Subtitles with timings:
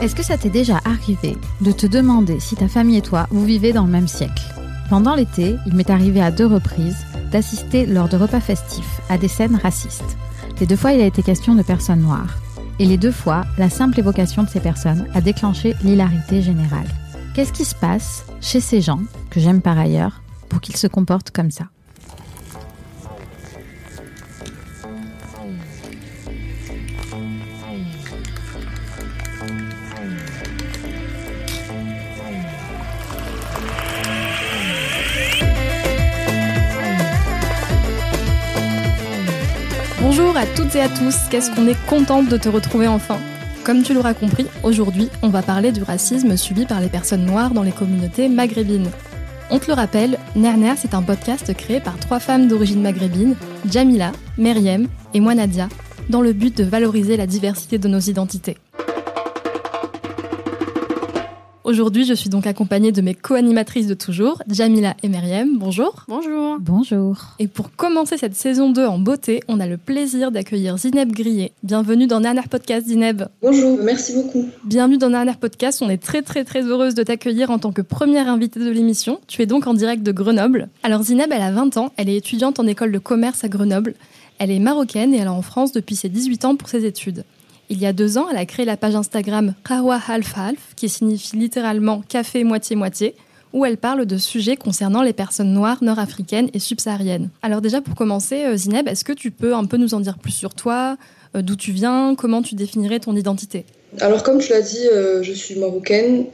[0.00, 3.44] Est-ce que ça t'est déjà arrivé de te demander si ta famille et toi, vous
[3.44, 4.42] vivez dans le même siècle?
[4.88, 9.28] Pendant l'été, il m'est arrivé à deux reprises d'assister lors de repas festifs à des
[9.28, 10.16] scènes racistes.
[10.58, 12.38] Les deux fois, il a été question de personnes noires.
[12.78, 16.88] Et les deux fois, la simple évocation de ces personnes a déclenché l'hilarité générale.
[17.34, 20.19] Qu'est-ce qui se passe chez ces gens, que j'aime par ailleurs,
[20.50, 21.64] pour qu'ils se comportent comme ça
[40.02, 43.18] Bonjour à toutes et à tous, qu'est-ce qu'on est contente de te retrouver enfin?
[43.62, 47.50] Comme tu l'auras compris, aujourd'hui, on va parler du racisme subi par les personnes noires
[47.50, 48.90] dans les communautés maghrébines.
[49.52, 53.34] On te le rappelle, Nerner, c'est un podcast créé par trois femmes d'origine maghrébine,
[53.68, 55.68] Jamila, Meriem et moi Nadia,
[56.08, 58.58] dans le but de valoriser la diversité de nos identités.
[61.62, 65.58] Aujourd'hui, je suis donc accompagnée de mes co-animatrices de toujours, Jamila et Meriem.
[65.58, 66.06] Bonjour.
[66.08, 66.56] Bonjour.
[66.58, 67.16] Bonjour.
[67.38, 71.52] Et pour commencer cette saison 2 en beauté, on a le plaisir d'accueillir Zineb Grillet.
[71.62, 73.24] Bienvenue dans Nerner Podcast, Zineb.
[73.42, 74.48] Bonjour, merci beaucoup.
[74.64, 75.82] Bienvenue dans Nerner Podcast.
[75.82, 79.20] On est très très très heureuse de t'accueillir en tant que première invitée de l'émission.
[79.26, 80.70] Tu es donc en direct de Grenoble.
[80.82, 83.94] Alors Zineb, elle a 20 ans, elle est étudiante en école de commerce à Grenoble.
[84.38, 87.24] Elle est marocaine et elle est en France depuis ses 18 ans pour ses études.
[87.72, 90.88] Il y a deux ans, elle a créé la page Instagram Kawa Half Half, qui
[90.88, 93.14] signifie littéralement café moitié-moitié,
[93.52, 97.28] où elle parle de sujets concernant les personnes noires, nord-africaines et subsahariennes.
[97.42, 100.18] Alors déjà, pour commencer, euh, Zineb, est-ce que tu peux un peu nous en dire
[100.18, 100.96] plus sur toi,
[101.36, 103.64] euh, d'où tu viens, comment tu définirais ton identité?
[104.00, 106.26] Alors comme tu l'as dit, euh, je suis marocaine.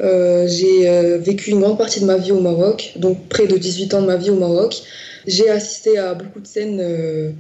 [0.47, 4.01] J'ai vécu une grande partie de ma vie au Maroc, donc près de 18 ans
[4.01, 4.83] de ma vie au Maroc.
[5.27, 7.35] J'ai assisté à beaucoup de scènes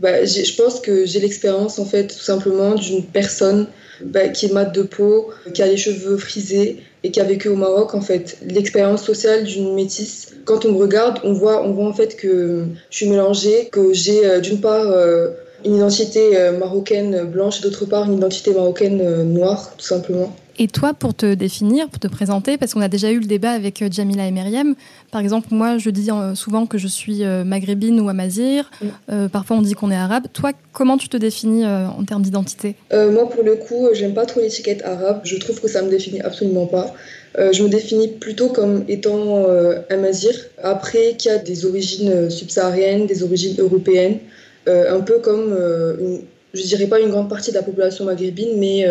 [0.00, 3.66] bah, je pense que j'ai l'expérience en fait tout simplement d'une personne
[4.00, 7.48] bah, qui est mate de peau, qui a les cheveux frisés et qui a vécu
[7.48, 8.38] au Maroc en fait.
[8.46, 10.34] L'expérience sociale d'une métisse.
[10.44, 13.92] Quand on me regarde, on voit, on voit en fait que je suis mélangée, que
[13.92, 15.30] j'ai euh, d'une part euh,
[15.64, 20.34] une identité euh, marocaine blanche et d'autre part une identité marocaine noire tout simplement.
[20.60, 23.52] Et toi, pour te définir, pour te présenter, parce qu'on a déjà eu le débat
[23.52, 24.74] avec euh, Jamila et Meriem,
[25.12, 28.68] par exemple, moi, je dis euh, souvent que je suis euh, maghrébine ou amazir.
[28.82, 28.86] Mm.
[29.12, 30.24] Euh, parfois, on dit qu'on est arabe.
[30.32, 32.74] Toi, comment tu te définis euh, en termes d'identité?
[32.92, 35.20] Euh, moi, pour le coup, j'aime pas trop l'étiquette arabe.
[35.22, 36.92] Je trouve que ça me définit absolument pas.
[37.52, 39.46] Je me définis plutôt comme étant
[39.90, 40.34] amazir.
[40.60, 44.18] Après, qu'il y a des origines subsahariennes, des origines européennes,
[44.66, 45.56] un peu comme,
[46.00, 48.86] une, je dirais pas une grande partie de la population maghrébine, mais,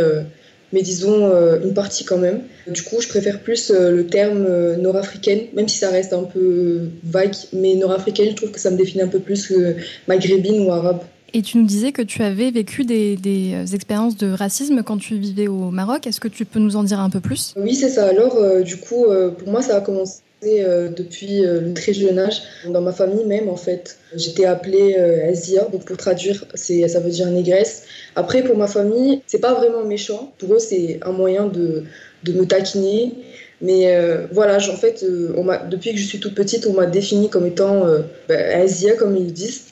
[0.73, 2.41] mais disons euh, une partie quand même.
[2.67, 6.23] Du coup, je préfère plus euh, le terme euh, nord-africaine, même si ça reste un
[6.23, 7.35] peu vague.
[7.53, 9.75] Mais nord-africaine, je trouve que ça me définit un peu plus que
[10.07, 10.99] maghrébine ou arabe.
[11.33, 15.17] Et tu nous disais que tu avais vécu des, des, expériences de racisme quand tu
[15.17, 16.07] vivais au Maroc.
[16.07, 17.53] Est-ce que tu peux nous en dire un peu plus?
[17.57, 18.07] Oui, c'est ça.
[18.07, 21.93] Alors, euh, du coup, euh, pour moi, ça a commencé euh, depuis euh, le très
[21.93, 22.41] jeune âge.
[22.67, 25.63] Dans ma famille même, en fait, j'étais appelée euh, Azia.
[25.71, 27.83] Donc, pour traduire, ça veut dire négresse.
[28.15, 30.33] Après, pour ma famille, c'est pas vraiment méchant.
[30.37, 31.83] Pour eux, c'est un moyen de,
[32.23, 33.13] de me taquiner.
[33.61, 35.33] Mais euh, voilà, en fait, euh,
[35.69, 39.17] depuis que je suis toute petite, on m'a définie comme étant euh, bah, Asia, comme
[39.17, 39.63] ils disent.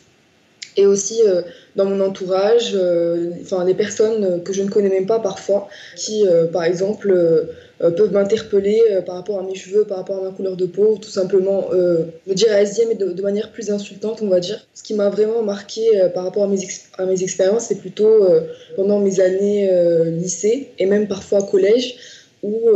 [0.77, 1.41] Et aussi euh,
[1.75, 5.69] dans mon entourage, euh, enfin des personnes euh, que je ne connais même pas parfois,
[5.95, 7.43] qui, euh, par exemple, euh, euh,
[7.79, 10.93] peuvent m'interpeller euh, par rapport à mes cheveux, par rapport à ma couleur de peau,
[10.93, 14.39] ou tout simplement euh, me dire Asia, mais de, de manière plus insultante, on va
[14.39, 14.65] dire.
[14.73, 18.41] Ce qui m'a vraiment marqué euh, par rapport à mes, expériences, c'est plutôt euh,
[18.75, 21.95] pendant mes années euh, lycée et même parfois collège
[22.43, 22.69] où,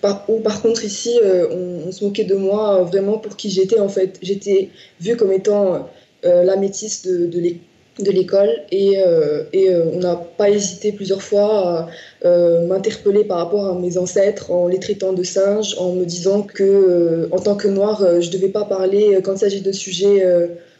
[0.00, 1.18] par, contre ici,
[1.50, 4.18] on, se moquait de moi vraiment pour qui j'étais en fait.
[4.22, 5.90] J'étais vue comme étant
[6.22, 7.60] la métisse de, de l'école
[7.98, 11.88] de l'école et, euh, et euh, on n'a pas hésité plusieurs fois à
[12.24, 16.42] euh, m'interpeller par rapport à mes ancêtres en les traitant de singes, en me disant
[16.42, 20.26] que en tant que noire, je devais pas parler quand il s'agit de sujets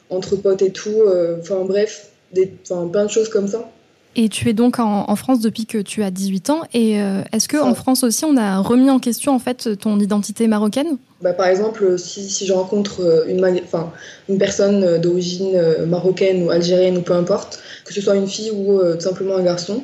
[0.09, 1.03] entre potes et tout.
[1.41, 3.71] Enfin bref, des, plein de choses comme ça.
[4.15, 6.61] Et tu es donc en, France depuis que tu as 18 ans.
[6.73, 6.93] Et
[7.33, 10.97] est-ce qu'en France aussi, on a remis en question en fait ton identité marocaine?
[11.23, 16.99] Bah, par exemple, si, je rencontre euh, une, personne euh, d'origine euh, marocaine ou algérienne
[16.99, 19.83] ou peu importe, que ce soit une fille ou tout simplement un garçon,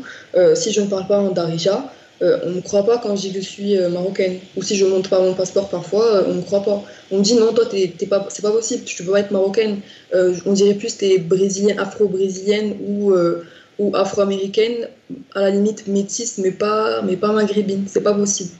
[0.54, 3.32] si je ne parle pas en darija, on ne me croit pas quand je dis
[3.32, 4.38] que je suis marocaine.
[4.56, 6.82] Ou si je ne montre pas mon passeport parfois, on ne me croit pas.
[7.10, 9.80] On me dit non, toi, t'es, pas, c'est pas possible, tu peux pas être marocaine.
[10.14, 13.12] on dirait plus que tu es brésilienne, afro-brésilienne ou,
[13.78, 14.88] ou afro-américaine,
[15.34, 17.84] à la limite métisse, mais pas, mais pas maghrébine.
[17.86, 18.50] C'est pas possible.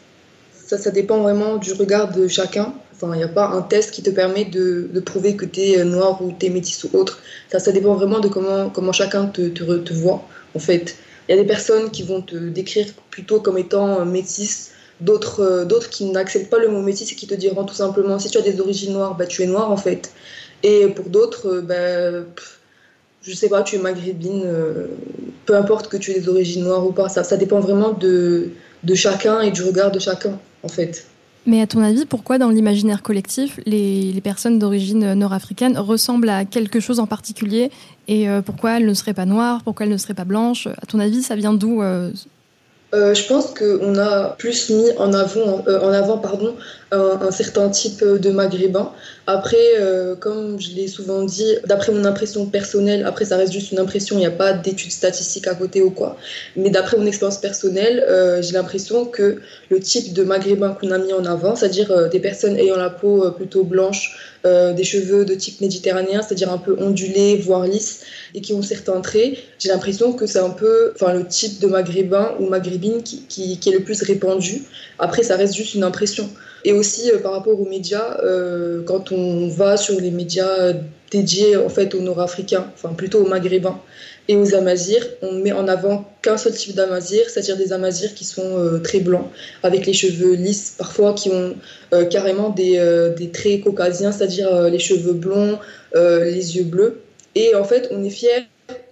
[0.69, 2.75] Ça, ça dépend vraiment du regard de chacun.
[2.93, 5.83] Enfin, il n'y a pas un test qui te permet de, prouver que tu es
[5.83, 7.23] noir ou tu es métis ou autre.
[7.51, 10.97] Ça, ça dépend vraiment de comment, comment chacun te, voit, en fait.
[11.27, 15.65] Il y a des personnes qui vont te décrire plutôt comme étant métis, d'autres euh,
[15.65, 18.37] d'autres qui n'acceptent pas le mot métis et qui te diront tout simplement si tu
[18.37, 20.13] as des origines noires, bah, tu es noir en fait.
[20.63, 22.27] Et pour d'autres, bah,
[23.23, 24.89] je sais pas, tu es maghrébine, euh,
[25.47, 28.51] peu importe que tu aies des origines noires ou pas, ça, ça dépend vraiment de
[28.95, 31.07] chacun et du regard de chacun en fait.
[31.47, 36.45] Mais à ton avis, pourquoi dans l'imaginaire collectif, les, les personnes d'origine nord-africaine ressemblent à
[36.45, 37.71] quelque chose en particulier
[38.07, 40.67] et euh, pourquoi elles ne seraient pas noires, pourquoi elles ne seraient pas blanches?
[40.67, 42.11] À ton avis, ça vient d'où euh,
[42.95, 46.55] euh, je pense qu'on a plus mis en avant, euh, en avant pardon,
[46.91, 48.93] un, certain type de maghrébin.
[49.27, 53.73] Après, euh, comme je l'ai souvent dit, d'après mon impression personnelle, après ça reste juste
[53.73, 56.17] une impression, il n'y a pas d'études statistiques à côté ou quoi,
[56.57, 58.05] mais d'après mon expérience personnelle,
[58.41, 62.57] j'ai l'impression que le type de maghrébin qu'on a mis en avant, c'est-à-dire des personnes
[62.57, 67.37] ayant la peau plutôt blanche, euh, des cheveux de type méditerranéen, c'est-à-dire un peu ondulés,
[67.39, 68.03] voire lisses,
[68.37, 69.37] et qui ont certains traits.
[69.59, 73.71] J'ai l'impression que c'est un peu enfin, le type de maghrébin ou maghrébine qui, est
[73.73, 74.63] le plus répandu.
[75.01, 76.31] Après, ça reste juste une impression.
[76.69, 80.75] Et aussi euh, par rapport aux médias, euh, quand on va sur les médias
[81.11, 83.81] dédiés en fait aux Nord-Africains, enfin plutôt aux Maghrébins,
[84.31, 88.27] et aux Amazirs, on met en avant qu'un seul type d'Amazirs, c'est-à-dire des Amazirs qui
[88.27, 89.27] sont euh, très blancs,
[89.63, 91.57] avec les cheveux lisses, parfois qui ont
[92.11, 92.79] carrément des,
[93.17, 95.59] des, traits caucasiens, c'est-à-dire les cheveux blonds,
[95.95, 97.01] les yeux bleus.
[97.35, 98.43] Et en fait, on est fier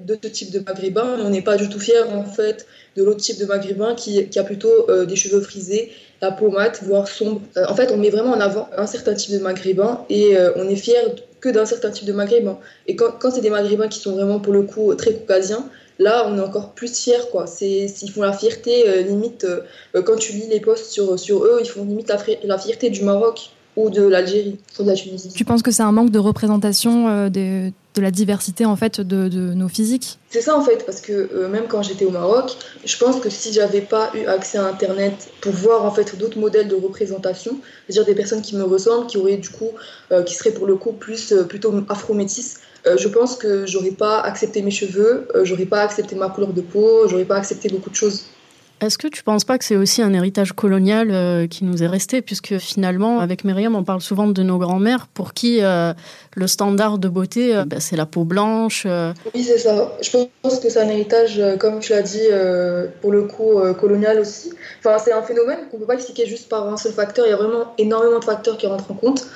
[0.00, 3.04] de ce type de maghrébin, mais on n'est pas du tout fier en fait de
[3.04, 7.40] l'autre type de maghrébin qui a plutôt des cheveux frisés, la peau mate, voire sombre.
[7.68, 10.76] en fait, on met vraiment en avant un certain type de maghrébin et on est
[10.76, 11.02] fier
[11.40, 12.58] que d'un certain type de maghrébin.
[12.86, 15.68] Et quand, c'est des maghrébins qui sont vraiment pour le coup très caucasiens,
[15.98, 17.44] là on est encore plus fiers quoi.
[17.60, 21.58] Ils font la fierté, euh, limite, euh, quand tu lis les posts sur, sur eux,
[21.60, 22.12] ils font limite
[22.44, 25.30] la fierté du Maroc ou de l'Algérie ou de la Tunisie.
[25.34, 29.00] Tu penses que c'est un manque de représentation euh, de, de, la diversité en fait
[29.00, 30.18] de, de nos physiques?
[30.30, 33.28] C'est ça en fait, parce que euh, même quand j'étais au Maroc, je pense que
[33.28, 37.58] si j'avais pas eu accès à Internet pour voir en fait d'autres modèles de représentation,
[37.86, 39.70] c'est-à-dire des personnes qui me ressemblent, qui auraient du coup,
[40.10, 42.56] euh, qui seraient pour le coup plus plutôt afro-métis,
[42.96, 47.08] je pense que j'aurais pas accepté mes cheveux, j'aurais pas accepté ma couleur de peau,
[47.08, 48.26] j'aurais pas accepté beaucoup de choses.
[48.82, 51.82] Est-ce que tu ne penses pas que c'est aussi un héritage colonial euh, qui nous
[51.82, 55.94] est resté, puisque finalement, avec Myriam, on parle souvent de nos grands-mères pour qui euh,
[56.34, 58.86] le standard de beauté, euh, bah, c'est la peau blanche.
[59.34, 59.92] Oui, c'est ça.
[60.02, 60.10] Je
[60.42, 62.28] pense que c'est un héritage, comme tu l'as dit,
[63.00, 64.52] pour le coup, colonial aussi.
[64.80, 67.24] Enfin, c'est un phénomène qu'on ne peut pas expliquer juste par un seul facteur.
[67.26, 69.26] Il y a vraiment énormément de facteurs qui rentrent en compte.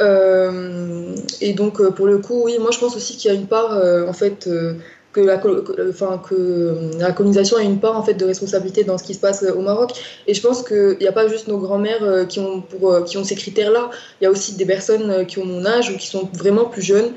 [0.00, 3.80] et donc, pour le coup, oui, moi, je pense aussi qu'il y a une part,
[4.06, 4.46] en fait,
[5.12, 5.40] que la,
[5.90, 9.20] enfin, que la colonisation a une part en fait de responsabilité dans ce qui se
[9.20, 9.92] passe au Maroc.
[10.26, 13.18] Et je pense qu'il n'y a pas juste nos grands-mères euh, qui ont, euh, qui
[13.18, 13.90] ont ces critères-là.
[14.20, 16.64] Il y a aussi des personnes euh, qui ont mon âge ou qui sont vraiment
[16.64, 17.12] plus jeunes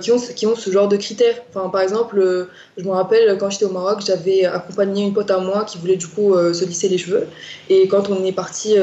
[0.00, 1.34] qui, ont, qui ont ce genre de critères.
[1.50, 5.36] Enfin, par exemple, je me rappelle quand j'étais au Maroc, j'avais accompagné une pote à
[5.36, 7.26] moi qui voulait du coup se lisser les cheveux.
[7.68, 8.74] Et quand on est parti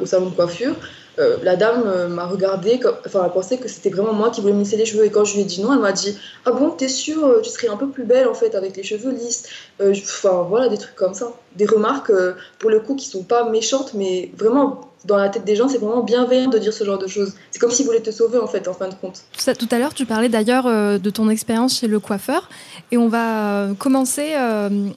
[0.00, 0.76] au salon de coiffure,
[1.18, 4.52] euh, la dame euh, m'a regardé, enfin, elle pensait que c'était vraiment moi qui voulais
[4.52, 5.04] me les cheveux.
[5.04, 7.40] Et quand je lui ai dit non, elle m'a dit Ah bon, t'es sûre, euh,
[7.42, 9.44] tu serais un peu plus belle en fait avec les cheveux lisses.
[9.80, 11.32] Enfin, voilà, des trucs comme ça.
[11.56, 12.12] Des remarques,
[12.58, 15.78] pour le coup, qui sont pas méchantes, mais vraiment, dans la tête des gens, c'est
[15.78, 17.32] vraiment bienveillant de dire ce genre de choses.
[17.50, 19.22] C'est comme s'ils voulaient te sauver en fait, en fin de compte.
[19.58, 22.50] Tout à l'heure, tu parlais d'ailleurs de ton expérience chez le coiffeur.
[22.90, 24.34] Et on va commencer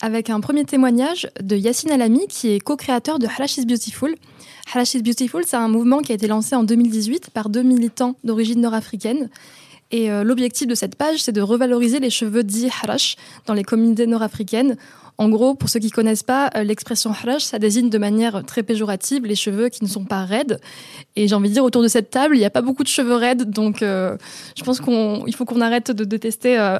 [0.01, 4.15] avec un premier témoignage de Yacine Alami, qui est co-créateur de Halash is Beautiful.
[4.71, 8.17] Halash is Beautiful, c'est un mouvement qui a été lancé en 2018 par deux militants
[8.23, 9.29] d'origine nord-africaine.
[9.89, 13.15] Et euh, l'objectif de cette page, c'est de revaloriser les cheveux dits harash
[13.47, 14.77] dans les communautés nord-africaines
[15.17, 18.61] En gros, pour ceux qui connaissent pas, euh, l'expression harash, ça désigne de manière très
[18.61, 20.61] péjorative les cheveux qui ne sont pas raides.
[21.15, 22.89] Et j'ai envie de dire, autour de cette table, il n'y a pas beaucoup de
[22.89, 24.17] cheveux raides, donc euh,
[24.55, 26.77] je pense qu'il faut qu'on arrête de détester,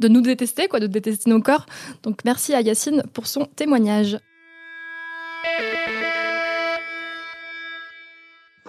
[0.00, 1.66] de nous détester, quoi, de détester nos corps.
[2.02, 4.18] Donc merci à Yacine pour son témoignage.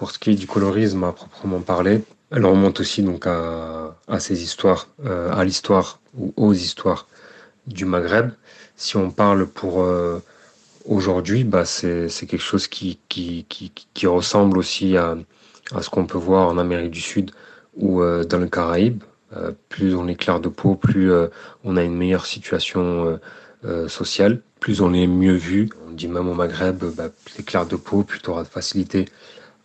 [0.00, 4.42] Pour ce qui est du colorisme à proprement parler, elle remonte aussi donc à, ces
[4.42, 7.06] histoires, euh, à l'histoire ou aux histoires
[7.66, 8.30] du Maghreb.
[8.76, 10.22] Si on parle pour euh,
[10.86, 12.98] aujourd'hui, bah c'est quelque chose qui,
[14.04, 15.18] ressemble aussi à,
[15.74, 17.32] à ce qu'on peut voir en Amérique du Sud
[17.76, 19.02] ou euh, dans le Caraïbe.
[19.68, 21.12] plus on est clair de peau, plus
[21.62, 23.20] on a une meilleure situation
[23.86, 25.68] sociale, plus on est mieux vu.
[25.86, 28.48] On dit même au Maghreb, bah, plus t'es clair de peau, plus tu auras de
[28.48, 29.04] facilité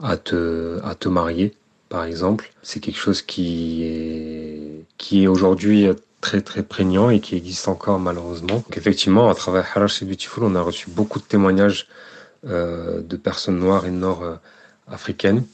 [0.02, 1.54] à te, à te marier,
[1.90, 2.52] par exemple.
[2.64, 5.88] C'est quelque chose qui est, qui est aujourd'hui
[6.22, 8.64] très très prégnant et qui existe encore malheureusement.
[8.74, 11.88] Effectivement, à travers Harash et Beautiful, on a reçu beaucoup de témoignages
[12.48, 15.46] euh, de personnes noires et nord-africaines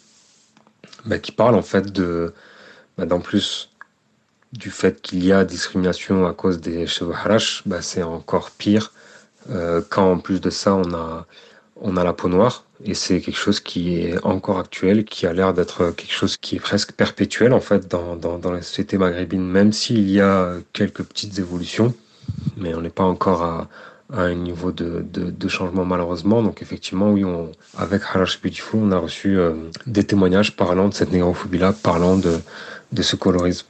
[1.05, 2.33] bah, qui parlent en fait de,
[2.97, 3.69] bah, d'en plus
[4.53, 8.93] du fait qu'il y a discrimination à cause des cheveux Harash, bah, c'est encore pire
[9.49, 11.25] euh, quand en plus de ça on a,
[11.81, 15.33] on a la peau noire et c'est quelque chose qui est encore actuel, qui a
[15.33, 18.97] l'air d'être quelque chose qui est presque perpétuel en fait dans, dans, dans la société
[18.97, 21.93] maghrébine, même s'il y a quelques petites évolutions,
[22.57, 23.67] mais on n'est pas encore à,
[24.13, 26.41] à, un niveau de, changement malheureusement.
[26.43, 29.53] Donc effectivement, oui, on, avec Harash Beautiful, on a reçu euh,
[29.87, 32.39] des témoignages parlant de cette négrophobie-là, parlant de,
[32.91, 33.67] de ce colorisme.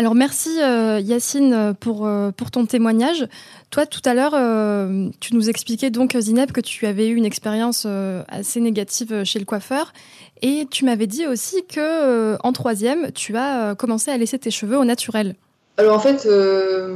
[0.00, 3.28] Alors merci euh, Yacine pour, euh, pour ton témoignage.
[3.68, 7.26] Toi tout à l'heure, euh, tu nous expliquais donc Zineb que tu avais eu une
[7.26, 7.86] expérience
[8.28, 9.92] assez négative chez le coiffeur
[10.40, 14.78] et tu m'avais dit aussi que en troisième, tu as commencé à laisser tes cheveux
[14.78, 15.34] au naturel.
[15.76, 16.26] Alors en fait,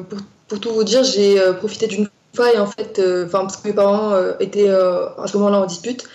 [0.08, 0.18] pour,
[0.48, 4.14] pour, tout vous dire, j'ai profité d'une faille en fait, enfin parce que mes parents
[4.40, 6.06] étaient à ce moment-là en dispute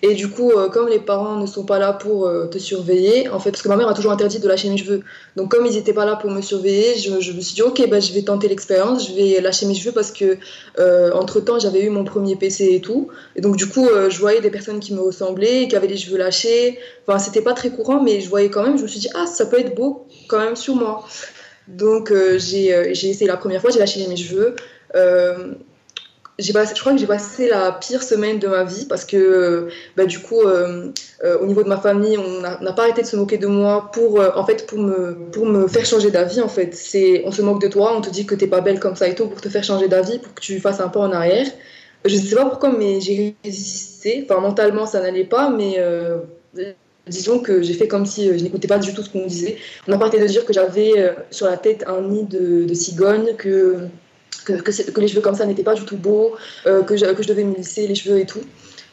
[0.00, 3.28] et du coup, euh, comme les parents ne sont pas là pour euh, te surveiller,
[3.30, 5.02] en fait, parce que ma mère a toujours interdit de lâcher mes cheveux.
[5.34, 7.98] Donc, comme ils n'étaient pas là pour me surveiller, je, me suis dit, ok, bah,
[7.98, 10.38] je vais tenter l'expérience, je vais lâcher mes cheveux parce que,
[10.78, 13.08] euh, entre temps, j'avais eu mon premier PC et tout.
[13.34, 16.18] Et donc, du coup, je voyais des personnes qui me ressemblaient, qui avaient les cheveux
[16.18, 16.78] lâchés.
[17.06, 19.26] Enfin, c'était pas très courant, mais je voyais quand même, je me suis dit, ah,
[19.26, 21.04] ça peut être beau quand même sur moi.
[21.66, 24.54] Donc, j'ai essayé la première fois, j'ai lâché mes cheveux
[26.38, 30.20] je crois que j'ai passé la pire semaine de ma vie parce que bah, du
[30.20, 30.92] coup euh,
[31.24, 33.90] euh, au niveau de ma famille on n'a pas arrêté de se moquer de moi
[33.92, 36.74] pour euh, en fait pour me pour me faire changer d'avis en fait.
[36.74, 39.08] C'est on se moque de toi on te dit que t'es pas belle comme ça
[39.08, 41.46] et tout pour te faire changer d'avis pour que tu fasses un pas en arrière.
[42.04, 44.24] Je ne sais pas pourquoi mais j'ai résisté.
[44.28, 45.82] Enfin mentalement ça n'allait pas mais
[47.08, 49.56] disons que j'ai fait comme si je n'écoutais pas du tout ce qu'on me disait.
[49.88, 53.88] On pas arrêté de dire que j'avais sur la tête un nid de, de que
[54.52, 56.34] que, les cheveux comme ça n'étaient pas du tout beaux,
[56.66, 58.42] euh, que, je, devais me lisser les cheveux et tout.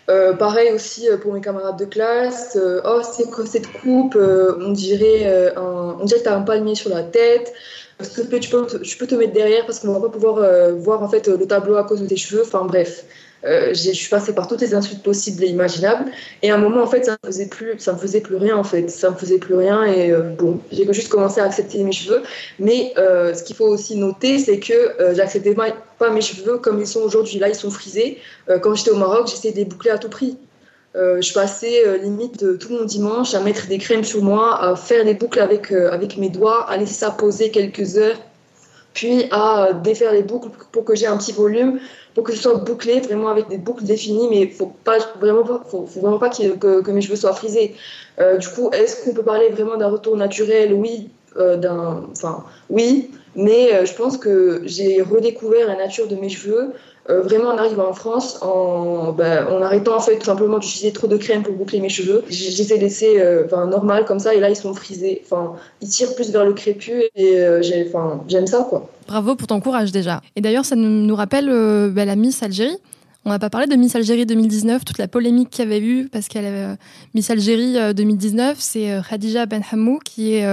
[0.08, 2.58] Euh, pareil aussi euh, pour mes camarades de classe.
[2.86, 6.90] oh, c'est quoi cette coupe On dirait, on dirait que tu as un palmier sur
[6.90, 7.54] la tête.
[8.02, 8.68] S'il te plaît, tu peux,
[9.08, 10.46] te mettre derrière parce qu'on va pas pouvoir
[10.76, 12.44] voir en fait le tableau à cause de tes cheveux.
[12.44, 13.06] Enfin bref.
[13.46, 16.12] Euh, je suis passée par toutes les insultes possibles et imaginables.
[16.42, 17.18] Et à un moment, en fait, ça
[17.78, 18.90] ça me faisait plus rien, en fait.
[18.90, 19.84] Ça me faisait plus rien.
[19.86, 22.24] Et euh, bon, j'ai juste commencé à accepter mes cheveux.
[22.60, 26.88] Mais euh, ce qu'il faut aussi noter, c'est que j'acceptais pas, mes cheveux comme ils
[26.88, 27.40] sont aujourd'hui.
[27.40, 28.18] Là, ils sont frisés.
[28.62, 30.38] quand j'étais au Maroc, j'essayais de les boucler à tout prix.
[30.96, 35.14] je passais limite tout mon dimanche à mettre des crèmes sur moi, à faire des
[35.14, 38.18] boucles avec, avec mes doigts, à laisser ça poser quelques heures,
[38.94, 41.80] puis à défaire les boucles pour que j'ai un petit volume
[42.16, 45.62] pour que ce soit bouclé, vraiment avec des boucles définies, mais faut pas vraiment pas,
[45.70, 47.76] faut, vraiment pas que, que, mes cheveux soient frisés.
[48.20, 50.74] Euh, du coup, est-ce qu'on peut parler vraiment d'un retour naturel?
[50.74, 56.16] Oui, euh, d'un, enfin oui, mais euh, je pense que j'ai redécouvert la nature de
[56.16, 56.72] mes cheveux
[57.10, 60.92] euh, vraiment en arrivant en France, en, ben, en arrêtant en fait tout simplement d'utiliser
[60.92, 62.24] trop de crème pour boucler mes cheveux.
[62.30, 65.22] Je les ai laissés enfin, normal comme ça et là ils sont frisés.
[65.24, 67.46] Enfin, ils tirent plus vers le crépus et
[67.88, 68.90] enfin, j'aime ça quoi.
[69.08, 70.22] Bravo pour ton courage déjà.
[70.36, 71.48] Et d'ailleurs ça nous, rappelle
[71.92, 72.78] ben, la Miss Algérie.
[73.28, 76.10] On n'a pas parlé de Miss Algérie 2019, toute la polémique qu'il y avait eu,
[76.12, 76.76] parce qu'elle avait
[77.16, 80.46] Miss Algérie 2019, c'est Khadija Ben Hamou, qui est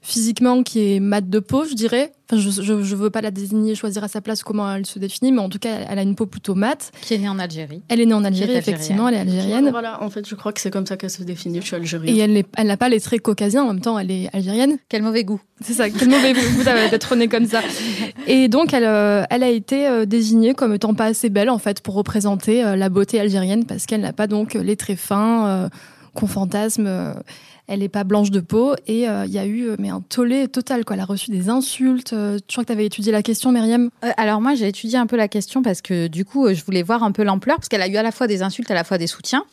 [0.00, 4.04] physiquement, qui est mat de peau, je dirais, je ne veux pas la désigner, choisir
[4.04, 6.26] à sa place comment elle se définit, mais en tout cas, elle a une peau
[6.26, 6.92] plutôt mate.
[7.00, 7.82] Qui est née en Algérie.
[7.88, 9.70] Elle est née en Algérie, effectivement, elle est algérienne.
[9.70, 12.16] Voilà, en fait, je crois que c'est comme ça qu'elle se définit, je suis algérienne.
[12.16, 14.78] Et elle elle n'a pas les traits caucasiens, en même temps, elle est algérienne.
[14.88, 15.40] Quel mauvais goût.
[15.60, 17.60] C'est ça, quel mauvais goût d'être née comme ça.
[18.26, 21.58] Et donc, elle, euh, elle a été euh, désignée comme étant pas assez belle, en
[21.58, 25.68] fait, pour représenter euh, la beauté algérienne, parce qu'elle n'a pas donc les traits fins
[26.14, 26.88] qu'on fantasme
[27.66, 28.74] elle n'est pas blanche de peau.
[28.86, 30.84] Et il y a eu mais un tollé total.
[30.84, 30.96] Quoi.
[30.96, 32.14] Elle a reçu des insultes.
[32.46, 33.90] tu crois que tu avais étudié la question, Myriam?
[34.16, 37.02] Alors moi, j'ai étudié un peu la question parce que du coup, je voulais voir
[37.02, 38.98] un peu l'ampleur, parce qu'elle a eu à la fois des insultes, à la fois
[38.98, 39.44] des soutiens.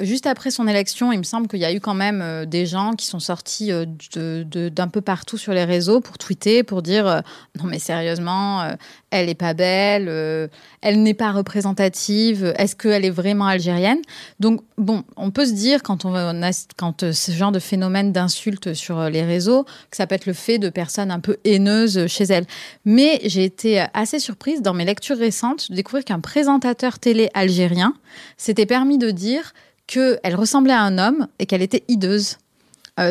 [0.00, 2.92] Juste après son élection, il me semble qu'il y a eu quand même des gens
[2.92, 3.70] qui sont sortis
[4.14, 7.22] d'un peu partout sur les réseaux pour tweeter, pour dire
[7.58, 8.70] non mais sérieusement,
[9.16, 10.48] elle n'est pas belle, euh,
[10.82, 14.00] elle n'est pas représentative, est-ce qu'elle est vraiment algérienne?
[14.40, 18.12] Donc, bon, on peut se dire, quand on a quand euh, ce genre de phénomène
[18.12, 21.38] d'insulte sur euh, les réseaux, que ça peut être le fait de personnes un peu
[21.44, 22.46] haineuses chez elle.
[22.84, 27.94] Mais j'ai été assez surprise dans mes lectures récentes de découvrir qu'un présentateur télé algérien
[28.36, 29.54] s'était permis de dire
[29.86, 32.38] qu'elle ressemblait à un homme et qu'elle était hideuse.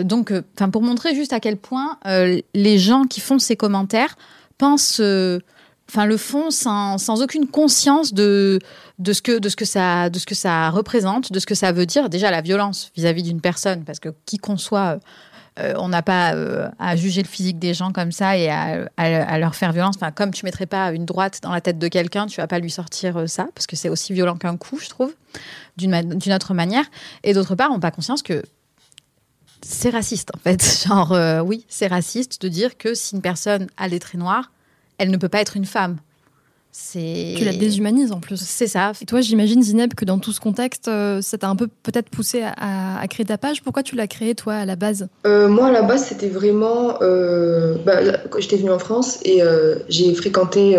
[0.04, 0.34] donc,
[0.72, 1.98] pour montrer juste à quel point
[2.54, 4.18] les gens qui font ces commentaires
[4.58, 5.02] pensent
[5.90, 8.60] enfin le font sans, aucune conscience de,
[9.00, 11.56] de, ce que, de, ce que ça, de ce que ça représente, de ce que
[11.56, 12.10] ça veut dire.
[12.10, 15.00] Déjà la violence vis-à-vis d'une personne, parce que qui qu'on soit,
[15.60, 19.38] euh, on n'a pas euh, à juger le physique des gens comme ça et à,
[19.38, 19.96] leur faire violence.
[19.96, 22.60] Enfin, comme tu mettrais pas une droite dans la tête de quelqu'un, tu vas pas
[22.60, 25.14] lui sortir euh, ça, parce que c'est aussi violent qu'un coup, je trouve,
[25.78, 26.86] d'une autre manière.
[27.24, 28.44] Et d'autre part, on n'a pas conscience que
[29.62, 30.84] c'est raciste en fait.
[30.88, 31.16] Genre,
[31.46, 34.52] oui, c'est raciste de dire que si une personne a les traits noirs,
[34.98, 35.98] elle ne peut pas être une femme.
[36.78, 37.36] C'est...
[37.38, 38.38] Tu la déshumanises en plus.
[38.38, 38.92] C'est ça.
[39.02, 42.10] Et toi, j'imagine, Zineb, que dans tout ce contexte, euh, ça t'a un peu peut-être
[42.10, 43.64] poussé à, créer ta page.
[43.64, 45.08] Pourquoi tu l'as créée, toi, à la base?
[45.26, 46.98] Euh, Moi, à la base, c'était vraiment.
[47.02, 49.42] Euh, bah, quand j'étais venue en France et
[49.88, 50.78] j'ai fréquenté.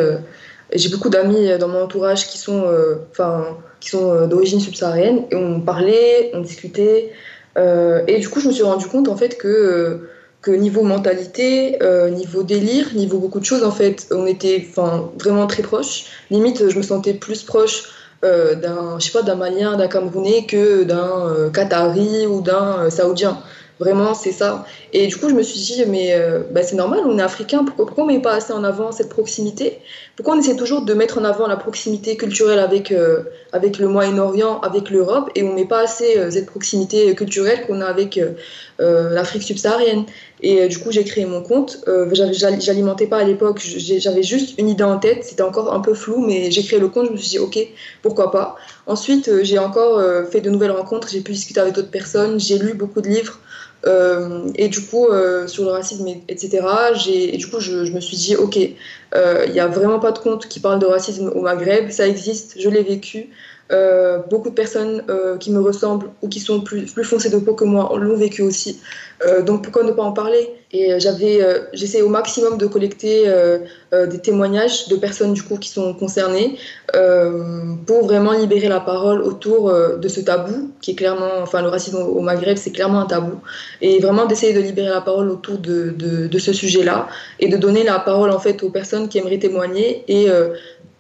[0.75, 2.67] j'ai beaucoup d'amis dans mon entourage qui sont,
[3.11, 7.11] enfin, qui sont d'origine subsaharienne et on parlait, on discutait.
[7.57, 10.11] et du coup, je me suis rendu compte, en fait, que
[10.51, 14.69] niveau mentalité, euh, niveau délire, niveau beaucoup de choses, en fait, on était
[15.19, 16.05] vraiment très proches.
[16.31, 17.85] Limite, je me sentais plus proche
[18.25, 22.91] euh, d'un, je sais pas, d'un Malien, d'un Camerounais que d'un euh, Qatari ou d'un
[22.91, 23.39] Saoudien.
[23.79, 24.65] Vraiment, c'est ça.
[24.95, 27.63] Et du coup, je me suis dit, mais euh, bah, c'est normal, on est africain,
[27.63, 29.81] pourquoi, on ne met pas assez en avant cette proximité?
[30.17, 33.89] Pourquoi on essaie toujours de mettre en avant la proximité culturelle avec, euh, avec le
[33.89, 37.85] Moyen-Orient, avec l'Europe, et on ne met pas assez euh, cette proximité culturelle qu'on a
[37.85, 38.19] avec
[38.79, 40.05] l'Afrique subsaharienne?
[40.41, 41.85] Et du coup, j'ai créé mon compte.
[42.13, 46.25] J'alimentais pas à l'époque, j'avais juste une idée en tête, c'était encore un peu flou,
[46.27, 47.59] mais j'ai créé le compte, je me suis dit, ok,
[48.03, 48.57] pourquoi pas?
[48.87, 52.73] Ensuite, j'ai encore fait de nouvelles rencontres, j'ai pu discuter avec d'autres personnes, j'ai lu
[52.73, 53.39] beaucoup de livres.
[53.87, 56.67] Euh, et du coup, euh, sur le racisme, etc.,
[57.09, 58.75] et du coup, je, je, me suis dit, ok, il
[59.15, 62.61] euh, n'y a vraiment pas de compte qui parle de racisme au Maghreb, ça existe,
[62.61, 63.29] je l'ai vécu.
[63.73, 67.39] Euh, beaucoup de personnes euh, qui me ressemblent ou qui sont plus, plus foncées de
[67.39, 68.81] peau que moi l'ont vécu aussi.
[69.27, 70.49] Euh, donc pourquoi ne pas en parler?
[70.73, 71.41] Et j'avais,
[71.73, 73.25] j'essaie au maximum de collecter
[73.93, 76.59] des témoignages de personnes du coup qui sont concernées
[77.87, 81.99] pour vraiment libérer la parole autour de ce tabou qui est clairement, enfin le racisme
[81.99, 83.37] au Maghreb c'est clairement un tabou
[83.81, 87.57] et vraiment d'essayer de libérer la parole autour de, de, de ce sujet-là et de
[87.57, 90.27] donner la parole en fait aux personnes qui aimeraient témoigner et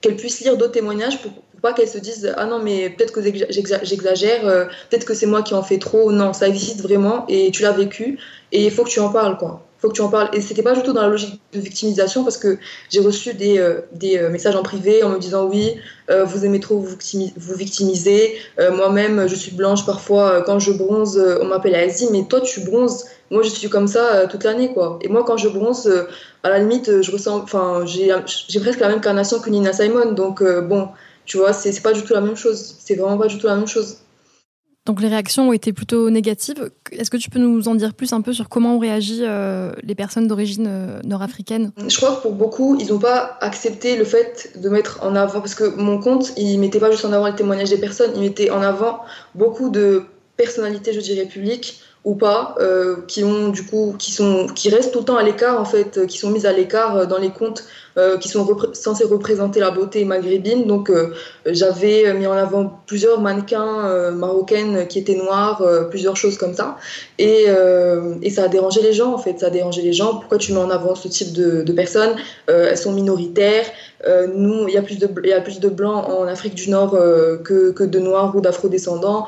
[0.00, 3.20] qu'elles puissent lire d'autres témoignages pour pas qu'elles se disent ah non mais peut-être que
[3.22, 6.12] j'exagère, euh, peut-être que c'est moi qui en fais trop.
[6.12, 8.18] Non, ça existe vraiment et tu l'as vécu
[8.52, 9.62] et il faut que tu en parles quoi.
[9.78, 12.24] Faut que tu en parles et c'était pas du tout dans la logique de victimisation
[12.24, 12.58] parce que
[12.90, 15.74] j'ai reçu des, euh, des euh, messages en privé en me disant oui
[16.08, 16.96] vous aimez trop vous,
[17.36, 18.36] vous victimiser.
[18.58, 23.06] Moi-même je suis blanche parfois quand je bronze on m'appelle Asie mais toi tu bronzes
[23.32, 25.92] moi je suis comme ça toute l'année quoi et moi quand je bronze
[26.44, 30.44] à la limite je ressens enfin j'ai presque la même carnation que Nina Simon donc
[30.44, 30.90] bon
[31.26, 32.76] tu vois, c'est pas du tout la même chose.
[32.78, 33.98] C'est vraiment pas du tout la même chose.
[34.86, 36.70] Donc les réactions ont été plutôt négatives.
[36.92, 39.72] Est-ce que tu peux nous en dire plus un peu sur comment ont réagi euh,
[39.82, 41.72] les personnes d'origine euh, nord-africaine?
[41.88, 45.40] Je crois que pour beaucoup, ils n'ont pas accepté le fait de mettre en avant,
[45.40, 48.20] parce que mon compte, il mettait pas juste en avant les témoignages des personnes, il
[48.20, 49.00] mettait en avant
[49.34, 50.04] beaucoup de
[50.36, 54.92] personnalités, je dirais, publiques ou pas, euh, qui ont du coup, qui sont, qui restent
[54.92, 57.64] tout le temps à l'écart en fait, qui sont mises à l'écart dans les comptes
[57.98, 60.66] euh, qui sont censés représenter la beauté maghrébine.
[60.66, 61.14] Donc euh,
[61.46, 66.76] j'avais mis en avant plusieurs mannequins euh, marocaines qui étaient noires, plusieurs choses comme ça.
[67.18, 67.46] Et,
[68.20, 70.16] et, ça a dérangé les gens en fait, ça a dérangé les gens.
[70.16, 72.14] Pourquoi tu mets en avant ce type de, de personnes?
[72.48, 73.64] Elles sont minoritaires.
[74.34, 76.68] nous, il y, a plus de, il y a plus de blancs en Afrique du
[76.68, 79.26] Nord que, que de noirs ou d'afro-descendants.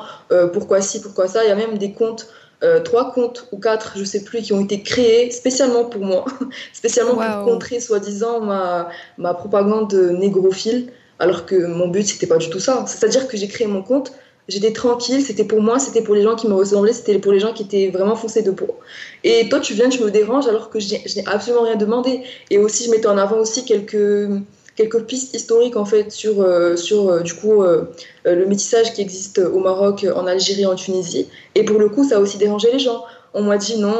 [0.53, 1.43] pourquoi si, pourquoi ça?
[1.43, 2.27] Il y a même des comptes
[2.63, 6.25] euh, trois comptes ou quatre, je sais plus, qui ont été créés spécialement pour moi,
[6.73, 12.49] spécialement pour contrer soi-disant ma, ma propagande négrophile, alors que mon but c'était pas du
[12.49, 12.85] tout ça.
[12.87, 14.11] C'est-à-dire que j'ai créé mon compte,
[14.49, 17.39] j'étais tranquille, c'était pour moi, c'était pour les gens qui me ressemblaient, c'était pour les
[17.39, 18.77] gens qui étaient vraiment foncés de peau.
[19.23, 22.23] Et toi, tu viens, tu me déranges alors que je n'ai absolument rien demandé.
[22.49, 24.29] Et aussi, je mettais en avant aussi quelques
[24.79, 27.83] quelques pistes historiques en fait sur, euh, sur euh, du coup euh,
[28.23, 31.27] le métissage qui existe au Maroc, en Algérie, en Tunisie.
[31.55, 33.03] Et pour le coup, ça a aussi dérangé les gens.
[33.33, 33.97] on m'a dit non,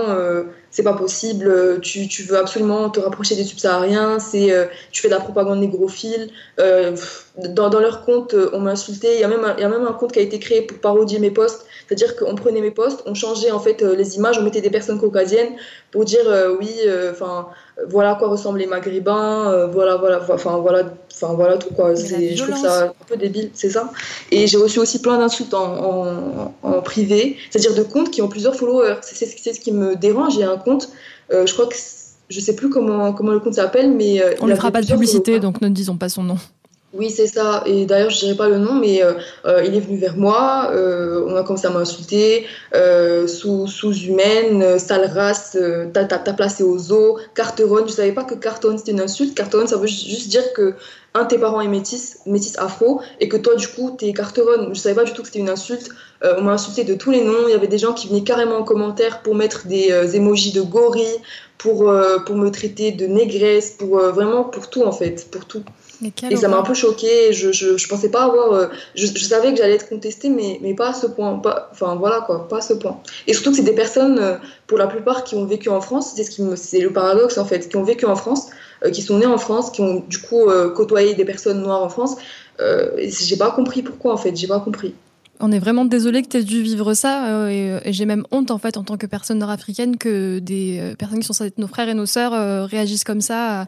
[0.72, 4.52] c'est pas possible, tu, tu, veux absolument te rapprocher des subsahariens, c'est,
[4.92, 6.30] tu fais de la propagande négrophile.
[6.58, 9.08] dans, dans, leur compte, on m'a insulté.
[9.16, 10.78] Il y, a même un, y a même un compte qui a été créé pour
[10.80, 11.66] parodier mes posts.
[11.90, 15.00] C'est-à-dire qu'on prenait mes posts, on changeait en fait les images, on mettait des personnes
[15.00, 15.56] caucasiennes
[15.90, 16.22] pour dire
[16.60, 16.70] oui,
[17.12, 17.48] enfin
[17.90, 21.96] voilà à quoi ressemblent les maghrébins, voilà, voilà, enfin voilà, enfin voilà tout quoi.
[21.96, 23.92] Je trouve ça un peu débile, c'est ça.
[24.30, 28.56] Et j'ai reçu aussi plein d'insultes en, en, privé, c'est-à-dire de comptes qui ont plusieurs
[28.56, 28.98] followers.
[29.02, 30.36] C'est ce qui me dérange.
[30.36, 30.90] J'ai un compte,
[31.32, 31.76] euh, je crois que
[32.30, 34.22] je sais plus comment, comment le compte s'appelle, mais.
[34.22, 36.38] Euh, on ne fera pas de publicité, donc ne disons pas son nom.
[36.92, 37.64] Oui, c'est ça.
[37.68, 39.14] Et d'ailleurs, je dirais pas le nom, mais euh,
[39.64, 40.72] il est venu vers moi.
[40.74, 42.48] on a commencé à m'insulter.
[43.28, 45.56] sous, sous-humaine, sale race,
[45.94, 47.88] t'as, placé aux zoo, carteronne.
[47.88, 49.36] Je savais pas que carton c'était une insulte?
[49.36, 50.74] Carteronne, ça veut juste dire que
[51.16, 54.74] un tes parents est métis, métis afro, et que toi, du coup, t'es carteronne.
[54.76, 55.90] Je savais pas du tout que c'était une insulte.
[56.24, 57.48] Euh, on m'a insulté de tous les noms.
[57.48, 60.52] Il y avait des gens qui venaient carrément en commentaire pour mettre des euh, émojis
[60.52, 61.18] de gorille,
[61.58, 65.64] pour, euh, pour me traiter de négresse, pour vraiment pour tout, en fait, pour tout.
[66.30, 67.34] Et ça m'a un peu choqué.
[67.34, 68.70] Je, je, je, pensais pas avoir.
[68.96, 71.38] Je, je, savais que j'allais être contestée, mais, mais pas à ce point.
[71.40, 73.00] Pas, enfin voilà quoi, pas à ce point.
[73.28, 76.14] Et surtout que c'est des personnes, pour la plupart, qui ont vécu en France.
[76.16, 78.50] C'est ce qui c'est le paradoxe en fait, qui ont vécu en France.
[78.86, 81.84] Euh, qui sont nés en France, qui ont du coup euh, côtoyé des personnes noires
[81.84, 82.16] en France.
[82.62, 84.94] Euh, j'ai pas compris pourquoi en fait, j'ai pas compris.
[85.42, 88.58] On est vraiment désolé que tu aies dû vivre ça et, j'ai même honte en
[88.58, 91.88] fait en tant que personne nord-africaine que des personnes qui sont censées être nos frères
[91.88, 93.66] et nos sœurs réagissent comme ça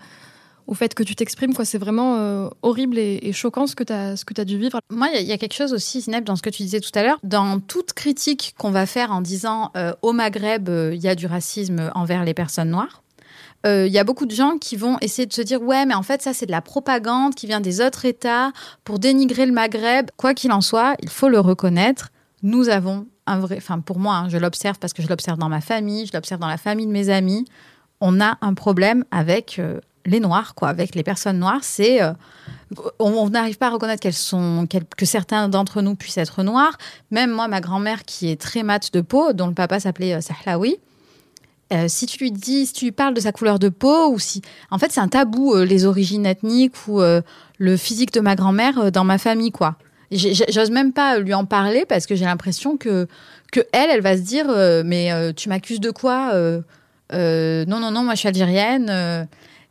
[0.71, 1.53] au fait que tu t'exprimes.
[1.63, 4.79] C'est vraiment horrible et, choquant ce que tu as, dû vivre.
[4.89, 7.03] Moi, il y, a quelque chose aussi, Zineb, dans ce que tu disais tout à
[7.03, 7.19] l'heure.
[7.23, 11.91] Dans toute critique qu'on va faire en disant au Maghreb, il y a du racisme
[11.93, 13.03] envers les personnes noires,
[13.63, 15.93] il euh, y a beaucoup de gens qui vont essayer de se dire ouais mais
[15.93, 18.51] en fait ça c'est de la propagande qui vient des autres États
[18.83, 20.09] pour dénigrer le Maghreb.
[20.17, 22.09] Quoi qu'il en soit, il faut le reconnaître,
[22.41, 25.49] nous avons un vrai, enfin pour moi, hein, je l'observe parce que je l'observe dans
[25.49, 27.45] ma famille, je l'observe dans la famille de mes amis,
[27.99, 31.63] on a un problème avec euh, les noirs, quoi, avec les personnes noires.
[31.63, 32.13] C'est euh,
[32.99, 36.77] on n'arrive pas à reconnaître qu'elles sont, que certains d'entre nous puissent être noirs.
[37.11, 40.77] Même moi, ma grand-mère qui est très mate de peau, dont le papa s'appelait Sahlawi,
[41.71, 44.19] euh, si tu lui dis, si tu lui parles de sa couleur de peau, ou
[44.19, 47.21] si, en fait, c'est un tabou euh, les origines ethniques ou euh,
[47.59, 49.75] le physique de ma grand-mère dans ma famille, quoi.
[50.11, 53.07] J'ose même pas lui en parler parce que j'ai l'impression que
[53.53, 54.47] que elle, elle va se dire,
[54.83, 56.33] mais tu m'accuses de quoi
[57.13, 59.27] Non, non, non, moi je suis algérienne.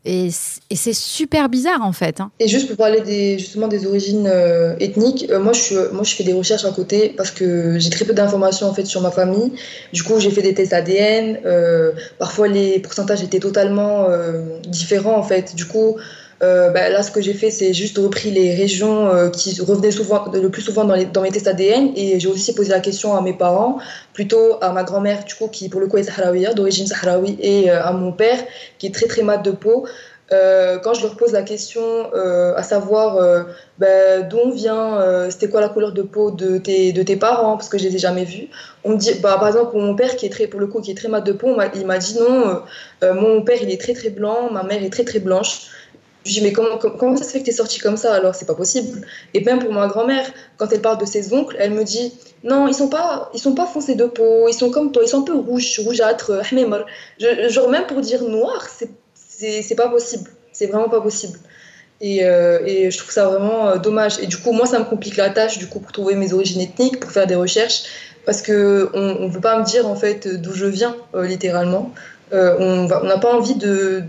[0.06, 2.20] Et, c'est super bizarre en fait.
[2.20, 2.30] Hein.
[2.40, 6.64] Et juste pour parler justement des origines euh, ethniques, euh, moi, je fais des recherches
[6.64, 9.52] à côté parce que j'ai très peu d'informations en fait sur ma famille.
[9.92, 11.40] Du coup j'ai fait des tests ADN.
[11.44, 14.08] Euh, parfois les pourcentages étaient totalement
[14.66, 15.54] différents en fait.
[15.54, 15.96] Du coup
[16.40, 20.48] bah, là, ce que j'ai fait, c'est juste repris les régions qui revenaient souvent, le
[20.48, 21.92] plus souvent dans mes tests ADN.
[21.96, 23.78] Et j'ai aussi posé la question à mes parents,
[24.20, 27.70] plutôt à ma grand-mère, du coup, qui pour le coup est sahraouia, d'origine sahraoui, et
[27.70, 28.38] euh, à mon père,
[28.76, 29.86] qui est très très mat de peau.
[30.84, 31.82] quand je leur pose la question
[32.62, 33.06] à savoir
[33.78, 34.88] bah, d'où vient,
[35.30, 37.94] c'était quoi la couleur de peau de tes, de tes parents, parce que je les
[37.96, 38.46] ai jamais vus,
[38.84, 40.90] on me dit, bah, par exemple, mon père qui est très, pour le coup, qui
[40.92, 42.62] est très mat de peau, il m'a dit non,
[43.24, 45.52] mon père il est très très blanc, ma mère est très très blanche.
[46.24, 48.44] Je dis, mais comment, ça se fait que tu es sortie comme ça alors C'est
[48.44, 49.06] pas possible.
[49.32, 52.12] Et même pour ma grand-mère, quand elle parle de ses oncles, elle me dit,
[52.44, 55.08] non, ils sont pas, ils sont pas foncés de peau, ils sont comme toi, ils
[55.08, 56.32] sont un peu rouges, rougeâtres,
[57.48, 60.30] genre même pour dire noir, c'est pas possible.
[60.52, 61.38] C'est vraiment pas possible.
[62.02, 64.18] Et, euh, je trouve ça vraiment euh, dommage.
[64.20, 66.60] Et du coup, moi, ça me complique la tâche du coup pour trouver mes origines
[66.60, 67.82] ethniques, pour faire des recherches,
[68.26, 71.92] parce que on, ne veut pas me dire en fait d'où je viens euh, littéralement.
[72.32, 74.02] on n'a pas envie de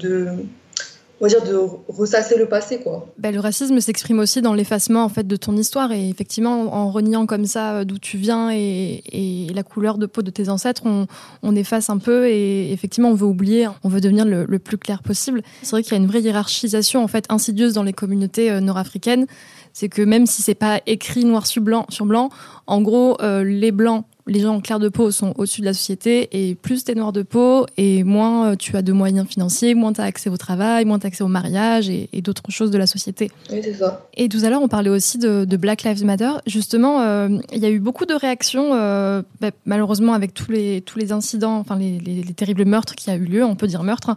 [1.21, 1.55] on va dire, de
[1.87, 2.79] ressasser le passé.
[2.79, 3.13] Quoi.
[3.19, 5.91] Bah, le racisme s'exprime aussi dans l'effacement en fait, de ton histoire.
[5.91, 10.23] Et effectivement, en reniant comme ça euh, d'où tu viens et, la couleur de peau
[10.23, 14.25] de tes ancêtres, on, efface un peu et effectivement, on veut oublier, on veut devenir
[14.25, 15.43] le, plus clair possible.
[15.61, 18.61] C'est vrai qu'il y a une vraie hiérarchisation en fait, insidieuse dans les communautés euh,
[18.61, 19.27] nord-africaines.
[19.73, 22.29] C'est que même si c'est pas écrit noir sur blanc, sur blanc
[22.67, 25.73] en gros, euh, les blancs les gens en clair de peau sont au-dessus de la
[25.73, 29.27] société et plus tu es noir de peau et moins euh, tu as de moyens
[29.27, 32.43] financiers, moins tu as accès au travail, moins tu as accès au mariage et, d'autres
[32.49, 33.31] choses de la société.
[33.51, 34.07] Oui, c'est ça.
[34.15, 36.31] Et tout à l'heure, on parlait aussi de, Black Lives Matter.
[36.45, 40.81] Justement, euh, il y a eu beaucoup de réactions, euh, bah, malheureusement, avec tous les,
[40.81, 44.15] tous les incidents, enfin les, terribles meurtres qui a eu lieu, on peut dire meurtre.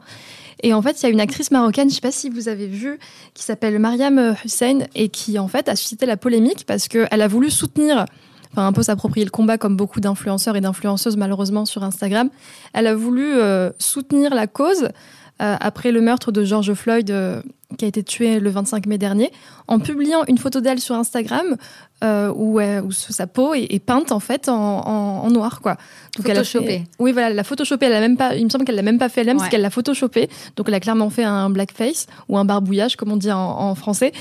[0.63, 2.49] Et en fait, il y a une actrice marocaine, je ne sais pas si vous
[2.49, 2.99] avez vu,
[3.33, 7.29] qui s'appelle Mariam Hussein et qui en fait a suscité la polémique parce qu'elle a
[7.29, 8.07] voulu soutenir
[8.55, 12.31] enfin un peu s'approprier le combat comme beaucoup d'influenceurs et d'influenceuses malheureusement sur Instagram.
[12.73, 14.91] Elle a voulu euh, soutenir la cause
[15.43, 17.43] euh, après le meurtre de George Floyd, euh,
[17.77, 19.33] qui a été tuée le 25 mai dernier,
[19.67, 21.57] en publiant une photo d'elle sur Instagram
[22.05, 25.77] euh, où, où, sa peau est, peinte en fait en, noir quoi.
[26.17, 27.87] Donc elle a fait, oui voilà, elle l'a photoshopé.
[27.87, 29.63] Elle a même pas, il me semble qu'elle l'a même pas fait elle-même, parce qu'elle
[29.63, 30.29] l'a photoshopé.
[30.57, 34.13] Donc elle a clairement fait un blackface ou un barbouillage comme on dit en, français.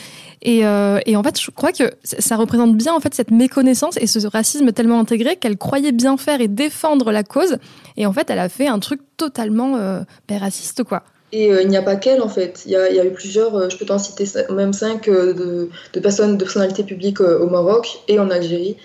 [0.42, 3.98] Et, euh, et, en fait, je crois que ça représente bien en fait cette méconnaissance
[3.98, 7.58] et ce racisme tellement intégré qu'elle croyait bien faire et défendre la cause.
[7.96, 11.04] Et en fait, elle a fait un truc totalement euh, ben, raciste quoi.
[11.34, 12.62] Et euh, il n'y a pas qu'elle, en fait.
[12.68, 16.00] Il y, a, eu plusieurs, euh, je peux t'en citer même cinq, euh, de, de,
[16.00, 18.78] personnes, de personnalités publiques au Maroc et en Algérie,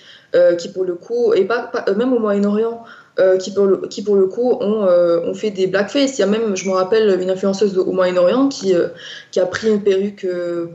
[0.59, 2.85] qui pour le coup, et pas, même au Moyen-Orient,
[3.41, 6.19] qui, pour le, qui pour le coup ont, ont, fait des blackface.
[6.19, 8.75] Il y a même, je me rappelle, une influenceuse au Moyen-Orient qui,
[9.33, 10.27] qui a pris une perruque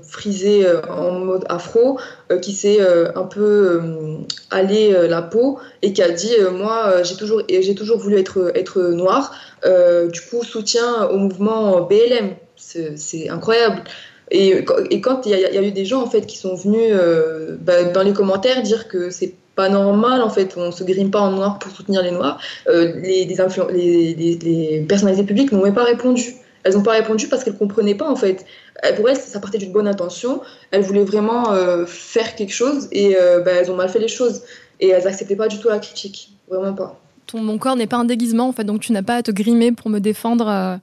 [0.04, 2.00] frisée en mode afro,
[2.42, 2.80] qui s'est
[3.16, 3.82] un peu
[4.52, 9.34] allé la peau et qui a dit Moi, j'ai toujours, voulu être, être noire.
[9.66, 12.36] Euh, du coup, soutien au mouvement BLM.
[12.56, 13.84] C'est incroyable.
[14.32, 14.64] Et,
[15.02, 18.02] quand il y, a eu des gens en fait qui sont venus euh, bah, dans
[18.02, 21.60] les commentaires dire que c'est pas normal en fait, on se grime pas en noir
[21.60, 26.36] pour soutenir les noirs, euh, les, les, les, personnalités publiques n'ont même pas répondu.
[26.64, 28.46] Elles n'ont pas répondu parce qu'elles comprenaient pas en fait.
[28.96, 30.42] Pour elles, ça partait d'une bonne intention.
[30.72, 31.54] Elles voulaient vraiment
[31.86, 34.44] faire quelque chose et bah, elles ont mal fait les choses.
[34.80, 37.00] Et elles n'acceptaient pas du tout la critique, vraiment pas
[37.34, 39.72] mon corps n'est pas un déguisement, en fait, donc tu n'as pas à te grimer
[39.72, 40.80] pour me défendre.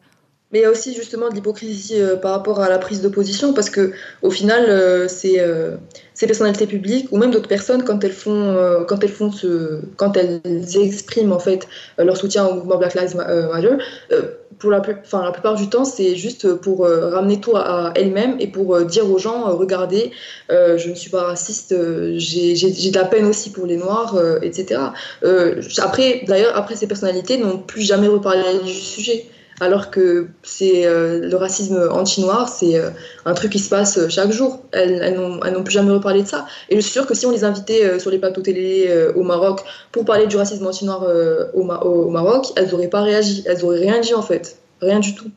[0.50, 0.52] Euh.
[0.52, 3.08] Mais il y a aussi justement de l'hypocrisie euh, par rapport à la prise de
[3.08, 5.38] position, parce que au final, euh, c'est
[6.14, 10.16] ces personnalités publiques ou même d'autres personnes quand elles font, quand elles font ce, quand
[10.16, 10.40] elles
[10.76, 11.66] expriment en fait
[11.98, 13.76] leur soutien au mouvement Black Lives Matter
[14.60, 18.46] pour la, la plupart du temps, c'est juste pour euh, ramener tout à, elle-même et
[18.46, 20.12] pour euh, dire aux gens, euh, regardez,
[20.50, 21.74] je ne suis pas raciste,
[22.16, 24.80] j'ai de la peine aussi pour les Noirs, etc.
[25.78, 29.24] après, d'ailleurs, après, ces personnalités n'ont plus jamais reparlé du sujet
[29.60, 32.90] alors que c'est euh, le racisme anti-noir, c'est euh,
[33.26, 34.62] un truc qui se passe chaque jour.
[34.72, 36.46] Elles, n'ont plus jamais reparlé de ça.
[36.70, 39.22] Et je suis sûre que si on les invitait euh, sur les plateaux télé au
[39.22, 39.60] Maroc
[39.92, 41.06] pour parler du racisme anti-noir
[41.54, 45.14] au, au, Maroc, elles n'auraient pas réagi, elles n'auraient rien dit en fait, rien du
[45.14, 45.30] tout.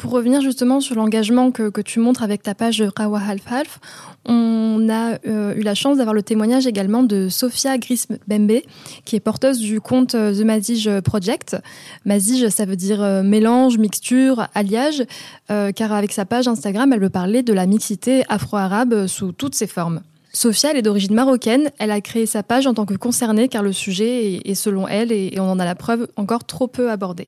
[0.00, 3.80] Pour revenir justement sur l'engagement que, tu montres avec ta page Rawa Half Half,
[4.24, 8.62] on a euh, eu la chance d'avoir le témoignage également de Sophia Grisbembe,
[9.04, 11.58] qui est porteuse du compte euh, The Mazige Project.
[12.06, 15.04] Mazige, ça veut dire euh, mélange, mixture, alliage,
[15.48, 19.66] car avec sa page Instagram, elle veut parler de la mixité afro-arabe sous toutes ses
[19.66, 20.00] formes.
[20.32, 21.70] Sophia, elle est d'origine marocaine.
[21.78, 25.12] Elle a créé sa page en tant que concernée, car le sujet est, selon elle,
[25.12, 27.26] et on en a la preuve, encore trop peu abordé.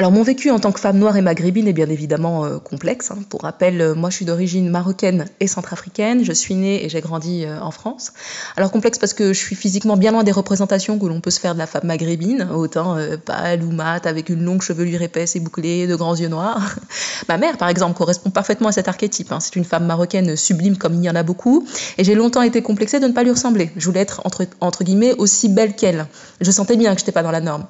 [0.00, 3.10] Alors mon vécu en tant que femme noire et maghrébine est bien évidemment euh, complexe.
[3.10, 3.18] Hein.
[3.28, 6.24] Pour rappel, euh, moi je suis d'origine marocaine et centrafricaine.
[6.24, 8.14] Je suis née et j'ai grandi euh, en France.
[8.56, 11.38] Alors complexe parce que je suis physiquement bien loin des représentations que l'on peut se
[11.38, 15.40] faire de la femme maghrébine, autant pâle ou mate, avec une longue chevelure épaisse et
[15.40, 16.76] bouclée, de grands yeux noirs.
[17.28, 19.30] Ma mère, par exemple, correspond parfaitement à cet archétype.
[19.32, 19.40] Hein.
[19.40, 21.66] C'est une femme marocaine sublime comme il y en a beaucoup.
[21.98, 23.70] Et j'ai longtemps été complexée de ne pas lui ressembler.
[23.76, 26.06] Je voulais être entre, entre guillemets aussi belle qu'elle.
[26.40, 27.66] Je sentais bien que je n'étais pas dans la norme.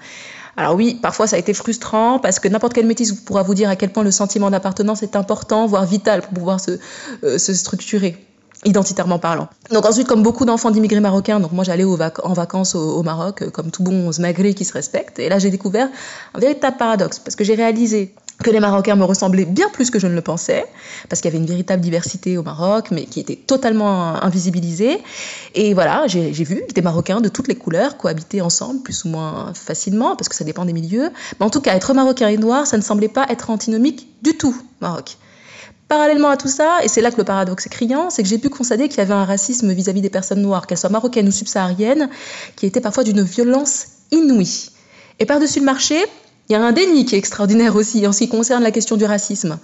[0.56, 3.68] Alors oui, parfois ça a été frustrant parce que n'importe quel métis pourra vous dire
[3.68, 6.78] à quel point le sentiment d'appartenance est important, voire vital pour pouvoir se,
[7.24, 8.26] euh, se structurer
[8.64, 9.48] identitairement parlant.
[9.70, 13.50] Donc ensuite, comme beaucoup d'enfants d'immigrés marocains, donc moi j'allais en vacances au, Maroc, euh,
[13.50, 15.88] comme tout bon maghré qui se respecte, et là j'ai découvert
[16.34, 19.98] un véritable paradoxe, parce que j'ai réalisé que les Marocains me ressemblaient bien plus que
[19.98, 20.64] je ne le pensais,
[21.08, 24.98] parce qu'il y avait une véritable diversité au Maroc, mais qui était totalement invisibilisée.
[25.54, 29.52] Et voilà, j'ai vu des Marocains de toutes les couleurs cohabiter ensemble, plus ou moins
[29.54, 31.10] facilement, parce que ça dépend des milieux.
[31.38, 34.36] Mais en tout cas, être Marocain et noir, ça ne semblait pas être antinomique du
[34.36, 35.18] tout, Maroc.
[35.90, 38.38] Parallèlement à tout ça, et c'est là que le paradoxe est criant, c'est que j'ai
[38.38, 41.32] pu constater qu'il y avait un racisme vis-à-vis des personnes noires, qu'elles soient marocaines ou
[41.32, 42.08] subsahariennes,
[42.54, 44.70] qui était parfois d'une violence inouïe.
[45.18, 45.96] Et par-dessus le marché,
[46.48, 48.96] il y a un déni qui est extraordinaire aussi en ce qui concerne la question
[48.96, 49.58] du racisme.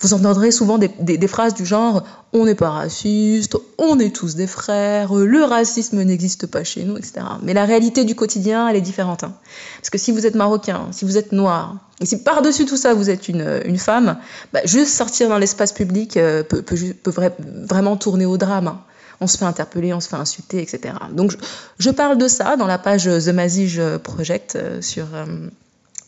[0.00, 4.46] Vous entendrez souvent des, phrases du genre on n'est pas raciste, on est tous des
[4.46, 7.20] frères, le racisme n'existe pas chez nous, etc.
[7.42, 9.24] Mais la réalité du quotidien, elle est différente.
[9.24, 9.34] Hein.
[9.80, 12.94] Parce que si vous êtes marocain, si vous êtes noir, et si par-dessus tout ça
[12.94, 14.18] vous êtes une, femme,
[14.52, 17.12] bah, juste sortir dans l'espace public euh, peut, peut,
[17.68, 18.68] vraiment tourner au drame.
[18.68, 18.80] Hein.
[19.20, 20.94] on se fait interpeller, on se fait insulter, etc.
[21.12, 21.36] Donc je,
[21.78, 25.26] je, parle de ça dans la page The Mazige Project euh, sur, euh,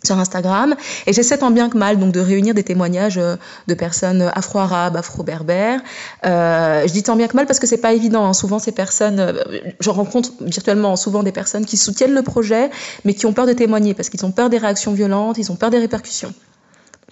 [0.05, 0.75] sur Instagram
[1.07, 3.37] et j'essaie tant bien que mal donc de réunir des témoignages euh,
[3.67, 5.81] de personnes afro-arabes, afro-berbères.
[6.27, 8.25] Euh, je dis tant bien que mal parce que c'est pas évident.
[8.25, 8.33] Hein.
[8.33, 9.33] Souvent ces personnes, euh,
[9.81, 12.71] je rencontre virtuellement souvent des personnes qui soutiennent le projet
[13.05, 15.57] mais qui ont peur de témoigner parce qu'ils ont peur des réactions violentes, ils ont
[15.57, 16.33] peur des répercussions.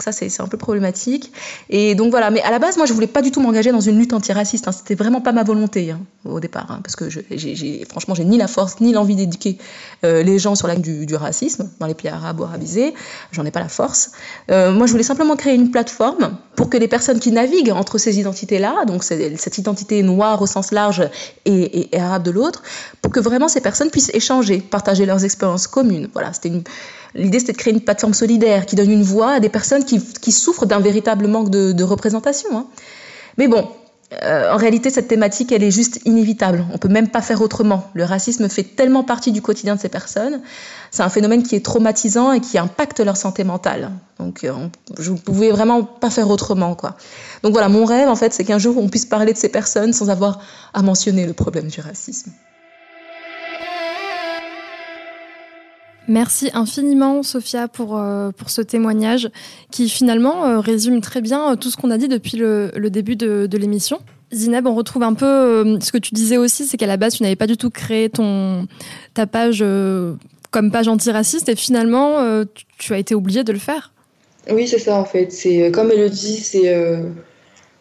[0.02, 1.32] Ça, c'est un peu problématique.
[1.70, 3.80] Et donc voilà, mais à la base, moi, je voulais pas du tout m'engager dans
[3.80, 4.68] une lutte antiraciste.
[4.68, 4.72] Hein.
[4.72, 8.24] C'était vraiment pas ma volonté hein, au départ, hein, parce que je, j'ai, franchement, j'ai
[8.24, 9.58] ni la force ni l'envie d'éduquer
[10.04, 12.94] euh, les gens sur la du, du racisme dans les pays arabes ou arabisés.
[13.32, 14.12] J'en ai pas la force.
[14.50, 17.98] Euh, moi, je voulais simplement créer une plateforme pour que les personnes qui naviguent entre
[17.98, 21.08] ces identités-là, donc cette identité noire au sens large
[21.44, 22.62] et, et arabe de l'autre,
[23.02, 26.08] pour que vraiment ces personnes puissent échanger, partager leurs expériences communes.
[26.12, 26.62] Voilà, c'était une
[27.14, 30.32] L'idée, c'était de créer une plateforme solidaire qui donne une voix à des personnes qui,
[30.32, 32.48] souffrent d'un véritable manque de, représentation.
[32.56, 32.66] Hein.
[33.38, 33.68] Mais bon,
[34.22, 36.64] euh, en réalité, cette thématique, elle est juste inévitable.
[36.72, 37.90] On peut même pas faire autrement.
[37.92, 40.40] Le racisme fait tellement partie du quotidien de ces personnes.
[40.90, 43.90] C'est un phénomène qui est traumatisant et qui impacte leur santé mentale.
[44.18, 44.52] Donc, euh,
[44.98, 46.96] je ne pouvais vraiment pas faire autrement, quoi.
[47.42, 49.92] Donc voilà, mon rêve, en fait, c'est qu'un jour, on puisse parler de ces personnes
[49.92, 50.40] sans avoir
[50.72, 52.32] à mentionner le problème du racisme.
[56.08, 59.28] Merci infiniment, Sophia, pour, euh, pour ce témoignage
[59.70, 63.14] qui finalement euh, résume très bien euh, tout ce qu'on a dit depuis le, début
[63.14, 64.00] de, l'émission.
[64.32, 67.22] Zineb, on retrouve un peu ce que tu disais aussi, c'est qu'à la base, tu
[67.22, 68.66] n'avais pas du tout créé ton,
[69.12, 69.64] ta page
[70.50, 72.44] comme page antiraciste et finalement,
[72.78, 73.92] tu, as été obligée de le faire.
[74.50, 75.32] Oui, c'est ça en fait.
[75.32, 76.70] C'est comme elle le dit, c'est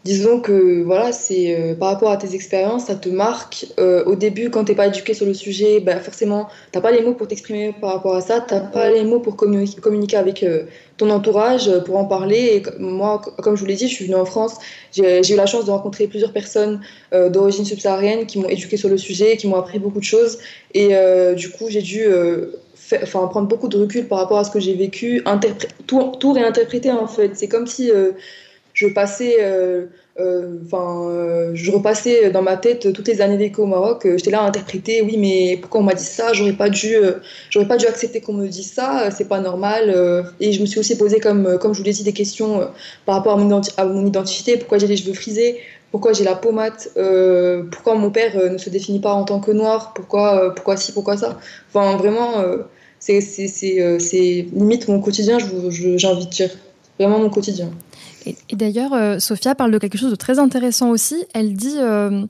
[0.08, 3.66] disons que voilà, c'est euh, par rapport à tes expériences, ça te marque.
[3.78, 6.82] Euh, au début, quand tu n'es pas éduqué sur le sujet, bah, forcément, tu n'as
[6.82, 9.36] pas les mots pour t'exprimer par rapport à ça, tu n'as pas les mots pour
[9.36, 10.64] communiquer, avec euh,
[10.96, 12.42] ton entourage, pour en parler.
[12.56, 14.56] Et moi, comme je vous l'ai dit, je suis venue en France,
[14.94, 16.80] j'ai eu la chance de rencontrer plusieurs personnes
[17.12, 20.40] d'origine subsaharienne qui m'ont éduqué sur le sujet, qui m'ont appris beaucoup de choses.
[20.74, 20.90] Et
[21.36, 22.08] du coup, j'ai dû
[23.04, 25.24] enfin, prendre beaucoup de recul par rapport à ce que j'ai vécu,
[25.86, 27.32] tout réinterpréter en fait.
[27.36, 27.92] C'est comme si
[28.78, 29.88] je passais, euh,
[30.20, 34.08] euh, enfin, euh, je repassais dans ma tête toutes les années vécues au Maroc.
[34.18, 36.32] J'étais là à interpréter, oui, mais pourquoi on m'a dit ça?
[36.34, 36.96] J'aurais pas dû,
[37.50, 39.10] j'aurais pas dû accepter qu'on me dise ça.
[39.10, 40.30] C'est pas normal.
[40.40, 42.70] Et je me suis aussi posé, comme, comme je vous l'ai dit, des questions
[43.08, 44.58] par rapport à mon, identité.
[44.58, 45.58] Pourquoi j'ai les cheveux frisés
[45.90, 46.90] pourquoi j'ai la peau mate,
[47.72, 51.18] pourquoi mon père ne se définit pas en tant que noir, pourquoi, pourquoi ci, pourquoi
[51.18, 51.40] ça?
[51.70, 52.44] Enfin, vraiment,
[53.00, 53.22] c'est
[54.54, 56.52] limite mon quotidien, de dire.
[57.00, 57.72] Vraiment mon quotidien.
[58.28, 61.26] Et, d'ailleurs, euh, Sophia parle de quelque chose de très intéressant aussi.
[61.34, 62.26] Elle dit euh,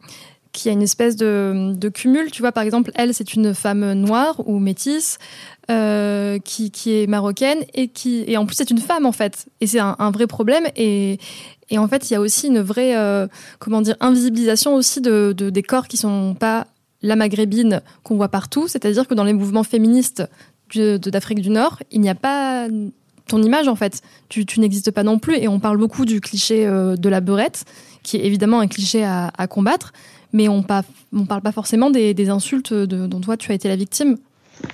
[0.52, 2.32] qu'il y a une espèce de, cumul.
[2.32, 5.18] Tu vois, par exemple, elle, c'est une femme noire ou métisse.
[5.70, 9.68] Euh, qui, est marocaine et qui et en plus c'est une femme en fait et
[9.68, 11.20] c'est un, vrai problème et,
[11.76, 12.96] en fait il y a aussi une vraie
[13.60, 16.68] comment dire invisibilisation aussi de, des corps qui sont pas
[17.02, 20.24] la maghrébine qu'on voit partout c'est-à-dire que dans les mouvements féministes
[20.74, 22.70] d'Afrique du Nord il n'y a pas
[23.28, 24.02] ton image en fait.
[24.30, 27.66] Tu, n'existes pas non plus et on parle beaucoup du cliché euh, de la beurette,
[28.04, 29.94] qui est évidemment un cliché à, combattre,
[30.34, 30.63] mais on
[31.12, 34.18] ne parle pas forcément des, insultes dont toi tu as été la victime.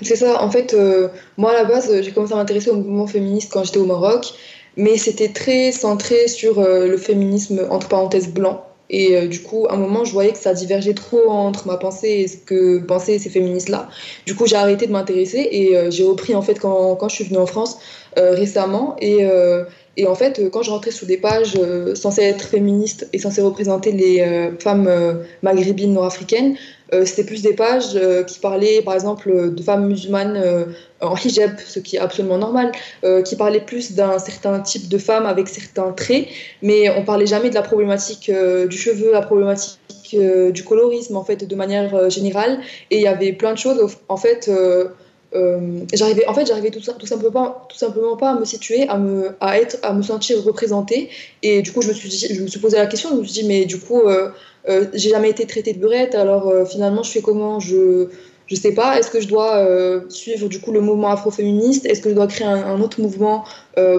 [0.01, 3.07] C'est ça, en fait, euh, moi à la base j'ai commencé à m'intéresser au mouvement
[3.07, 4.33] féministe quand j'étais au Maroc,
[4.77, 8.65] mais c'était très centré sur euh, le féminisme entre parenthèses blanc.
[8.89, 12.09] Et du coup, à un moment, je voyais que ça divergeait trop entre ma pensée
[12.09, 13.89] et ce que pensaient ces féministes-là.
[14.25, 17.23] Du coup, j'ai arrêté de m'intéresser et j'ai repris, en fait, quand, quand, je suis
[17.23, 17.79] venue en France,
[18.17, 18.95] euh, récemment.
[18.99, 19.63] Et, euh,
[19.97, 23.41] et, en fait, quand je rentrais sur des pages euh, censées être féministes et censées
[23.41, 24.89] représenter les femmes
[25.41, 26.55] maghrébines nord-africaines,
[27.05, 30.41] c'était plus des pages qui parlaient, par exemple, de femmes musulmanes
[31.01, 32.71] en hijab, ce qui est absolument normal,
[33.25, 36.27] qui parlaient plus d'un certain type de femme avec certains traits,
[36.61, 38.31] mais on parlait jamais de la problématique
[38.69, 39.79] du cheveu, la problématique
[40.13, 42.59] du colorisme, en fait, de manière générale.
[42.91, 44.49] Et il y avait plein de choses, en fait
[45.35, 48.97] euh, j'arrivais en fait j'arrivais tout, tout, simplement tout simplement pas à me situer à
[48.99, 51.09] me à être à me sentir représentée.
[51.41, 53.41] Et du coup je me suis je me suis posé la question je me suis
[53.41, 54.29] dit mais du coup euh,
[54.69, 57.59] euh, j'ai jamais été traitée de burette alors finalement je fais comment?
[57.59, 58.09] Je
[58.45, 58.99] je sais pas.
[58.99, 59.65] Est-ce que je dois
[60.09, 61.85] suivre du coup le mouvement afroféministe?
[61.85, 63.45] Est-ce que je dois créer un, autre mouvement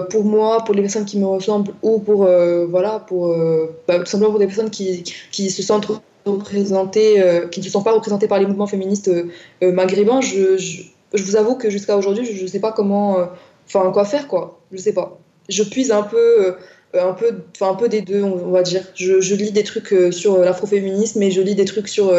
[0.09, 2.27] pour moi pour les personnes qui me ressemblent ou pour
[2.69, 3.35] voilà pour
[3.87, 5.87] bah, tout simplement pour des personnes qui qui se sentent
[6.25, 7.21] représentées
[7.51, 9.11] qui ne se sont pas représentées par les mouvements féministes
[9.61, 10.21] maghrébins?
[10.21, 13.25] Je je vous avoue que jusqu'à aujourd'hui, je ne sais pas comment, euh,
[13.67, 14.59] enfin quoi faire quoi.
[14.71, 15.17] Je sais pas.
[15.49, 16.53] Je puise un peu, euh,
[16.93, 18.83] un peu, enfin un peu des deux, on, va dire.
[18.95, 22.13] Je, lis des trucs euh, sur l'afroféminisme et je lis des trucs sur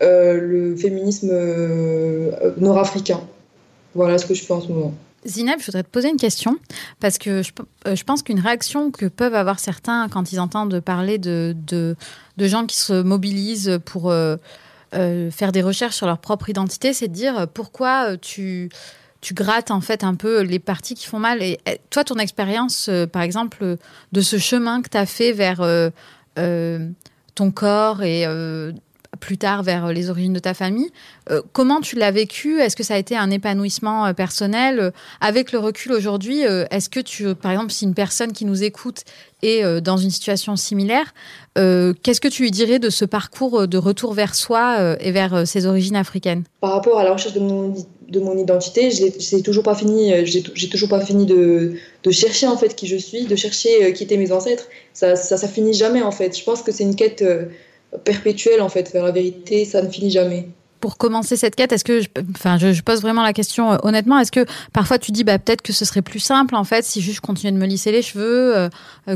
[0.00, 1.32] le féminisme
[2.58, 3.20] nord-africain.
[3.94, 4.92] Voilà ce que je fais en ce moment.
[5.26, 6.58] Zineb, je voudrais te poser une question
[7.00, 7.50] parce que je,
[7.94, 11.96] je pense qu'une réaction que peuvent avoir certains quand ils entendent parler de, de
[12.38, 14.12] gens qui se mobilisent pour
[14.94, 18.68] euh, faire des recherches sur leur propre identité, c'est de dire euh, pourquoi euh, tu,
[19.20, 21.42] tu grattes en fait un peu les parties qui font mal.
[21.42, 21.58] Et
[21.90, 23.76] toi, ton expérience, par exemple,
[24.12, 25.62] de ce chemin que tu as fait vers
[26.36, 28.26] ton corps et
[29.20, 30.90] plus tard vers les origines de ta famille.
[31.52, 32.60] comment tu l'as vécu?
[32.60, 34.92] Est-ce que ça a été un épanouissement personnel?
[35.20, 39.02] Avec le recul aujourd'hui, est-ce que tu, par exemple, si une personne qui nous écoute
[39.42, 41.14] est dans une situation similaire,
[41.54, 45.66] qu'est-ce que tu lui dirais de ce parcours de retour vers soi et vers ses
[45.66, 46.44] origines africaines?
[46.60, 47.74] Par rapport à la recherche de mon
[48.08, 51.74] de mon identité, j'ai toujours pas fini, euh, j'ai toujours pas fini de,
[52.10, 54.68] chercher en fait qui je suis, de chercher euh, qui étaient mes ancêtres.
[54.92, 56.36] Ça, ça, ça finit jamais en fait.
[56.36, 57.24] Je pense que c'est une quête
[57.94, 59.64] euh, perpétuelle en fait vers la vérité.
[59.64, 60.48] Ça ne finit jamais.
[60.80, 64.30] Pour commencer cette quête, est-ce que, je, enfin, je, pose vraiment la question honnêtement, est-ce
[64.30, 67.16] que parfois tu dis, bah peut-être que ce serait plus simple en fait si juste
[67.16, 68.68] je continuais de me lisser les cheveux,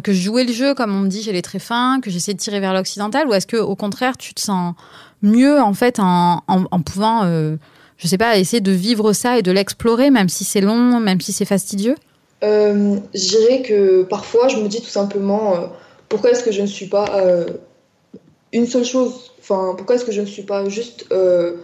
[0.03, 2.33] que je jouais le jeu comme on me dit chez les très fins, que j'essayais
[2.33, 4.77] de tirer vers l'occidental, ou est-ce que au contraire tu te sens
[5.21, 7.27] mieux en fait en, en, pouvant
[7.99, 11.21] je sais pas, essayer de vivre ça et de l'explorer, même si c'est long, même
[11.21, 11.97] si c'est fastidieux?
[12.45, 15.67] Euh, Je dirais que parfois, je me dis tout simplement, euh,
[16.09, 17.47] pourquoi est-ce que je ne suis pas euh,
[18.53, 21.57] une seule chose Enfin, pourquoi est-ce que je ne suis pas juste euh,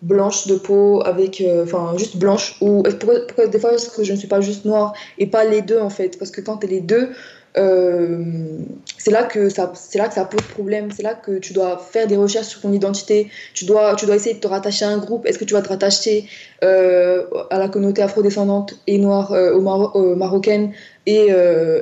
[0.00, 4.12] blanche de peau avec, enfin, juste blanche Ou pourquoi, pourquoi des fois est-ce que je
[4.12, 6.18] ne suis pas juste noire et pas les deux en fait?
[6.18, 7.10] Parce que quand tu es les deux,
[7.58, 8.18] euh,
[8.98, 11.78] c'est là que ça c'est là que ça pose problème c'est là que tu dois
[11.78, 13.30] faire des recherches sur ton identité.
[13.54, 15.24] Tu dois tu dois essayer de te rattacher à un groupe.
[15.26, 16.28] Est-ce que tu vas te rattacher
[16.62, 20.72] euh, à la communauté afrodescendante et noire euh, au marocaine
[21.06, 21.28] et,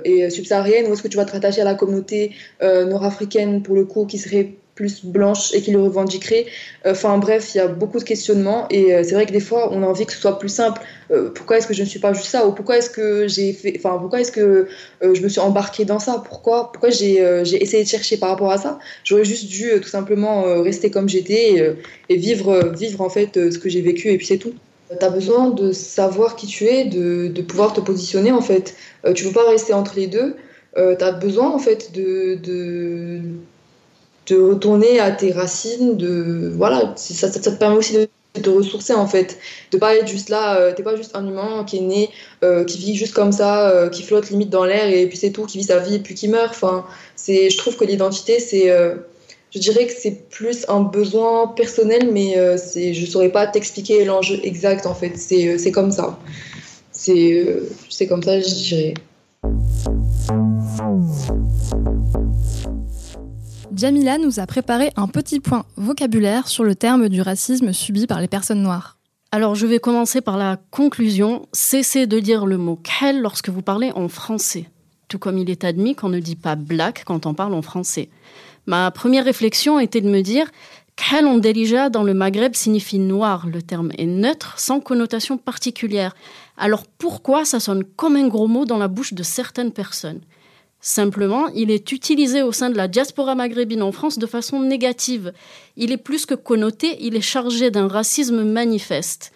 [0.05, 3.85] et subsaharienne ou est-ce que tu vas te rattacher à la communauté nord-africaine pour le
[3.85, 6.47] coup qui serait plus blanche et qui le revendiquerait.
[6.87, 9.41] Euh, enfin bref, il y a beaucoup de questionnements et euh, c'est vrai que des
[9.41, 10.81] fois on a envie que ce soit plus simple.
[11.11, 12.47] Euh, pourquoi est-ce que je ne suis pas juste ça?
[12.47, 14.67] Ou pourquoi est-ce que j'ai fait, enfin pourquoi est-ce que
[15.01, 16.23] je me suis embarquée dans ça?
[16.27, 17.19] Pourquoi, pourquoi j'ai
[17.63, 18.79] essayé de chercher par rapport à ça?
[19.05, 21.77] J'aurais juste dû tout simplement rester comme j'étais
[22.09, 24.55] et, vivre, vivre en fait ce que j'ai vécu et puis c'est tout.
[24.91, 28.77] Tu as besoin de savoir qui tu es, de, de pouvoir te positionner en fait.
[29.15, 30.37] tu ne peux pas rester entre les deux.
[30.77, 33.21] tu as besoin en fait de, de
[34.27, 38.09] de retourner à tes racines, de voilà, ça, ça, te permet aussi de
[38.41, 39.39] te ressourcer en fait,
[39.71, 42.11] de pas être juste là, euh, t'es pas juste un humain qui est né,
[42.43, 45.31] euh, qui vit juste comme ça, euh, qui flotte limite dans l'air et puis c'est
[45.31, 46.51] tout, qui vit sa vie et puis qui meurt.
[46.51, 46.85] Enfin,
[47.27, 48.73] je trouve que l'identité c'est,
[49.55, 54.41] je dirais que c'est plus un besoin personnel, mais c'est, je saurais pas t'expliquer l'enjeu
[54.43, 55.17] exact en fait.
[55.17, 56.19] C'est, c'est comme ça,
[56.91, 57.47] c'est,
[57.89, 58.95] c'est comme ça, je dirais.
[63.77, 68.21] Jamila nous a préparé un petit point vocabulaire sur le terme du racisme subi par
[68.21, 68.99] les personnes noires.
[69.31, 71.47] Alors je vais commencer par la conclusion.
[71.53, 74.67] Cessez de dire le mot khel lorsque vous parlez en français,
[75.09, 78.09] tout comme il est admis qu'on ne dit pas black quand on parle en français.
[78.67, 80.51] Ma première réflexion était de me dire
[81.13, 83.47] en Delija dans le Maghreb signifie noir.
[83.47, 86.15] Le terme est neutre, sans connotation particulière.
[86.57, 90.21] Alors pourquoi ça sonne comme un gros mot dans la bouche de certaines personnes?
[90.81, 95.33] Simplement, il est utilisé au sein de la diaspora maghrébine en France de façon négative.
[95.77, 99.33] Il est plus que connoté, il est chargé d'un racisme manifeste.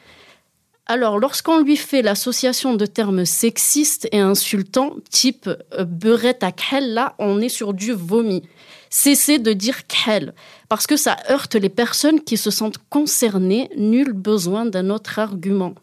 [0.90, 6.94] Alors, lorsqu'on lui fait l'association de termes sexistes et insultants, type euh, beurette à khel,
[6.94, 8.42] là, on est sur du vomi.
[8.88, 10.32] Cessez de dire khel,
[10.70, 15.74] parce que ça heurte les personnes qui se sentent concernées, nul besoin d'un autre argument.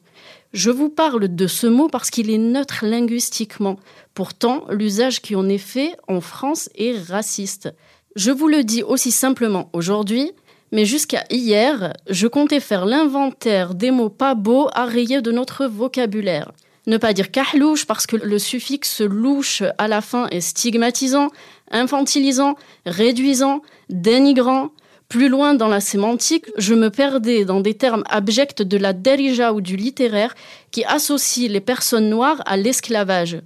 [0.53, 3.75] Je vous parle de ce mot parce qu'il est neutre linguistiquement.
[4.15, 7.71] Pourtant, l'usage qui en est fait en France est raciste.
[8.15, 10.31] Je vous le dis aussi simplement aujourd'hui,
[10.71, 15.65] mais jusqu'à hier, je comptais faire l'inventaire des mots pas beaux à rayer de notre
[15.65, 16.51] vocabulaire.
[16.87, 21.29] Ne pas dire kahlouche parce que le suffixe louche à la fin est stigmatisant,
[21.71, 22.55] infantilisant,
[22.85, 24.69] réduisant, dénigrant,
[25.09, 29.53] plus loin dans la sémantique, je me perdais dans des termes abjects de la derija
[29.53, 30.35] ou du littéraire
[30.71, 33.39] qui associent les personnes noires à l'esclavage.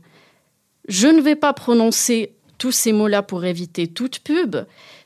[0.88, 4.58] Je ne vais pas prononcer tous ces mots-là pour éviter toute pub.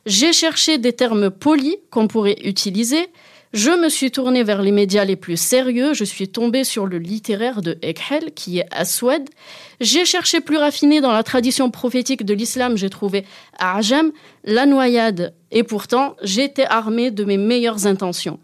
[0.06, 3.10] J'ai cherché des termes polis qu'on pourrait utiliser,
[3.54, 5.94] je me suis tournée vers les médias les plus sérieux.
[5.94, 9.30] Je suis tombée sur le littéraire de Ekhel, qui est Aswad.
[9.80, 12.78] J'ai cherché plus raffiné dans la tradition prophétique de l'islam.
[12.78, 13.26] J'ai trouvé
[13.60, 14.12] Ajam,
[14.44, 15.36] la noyade.
[15.52, 18.40] Et pourtant, j'étais armée de mes meilleures intentions.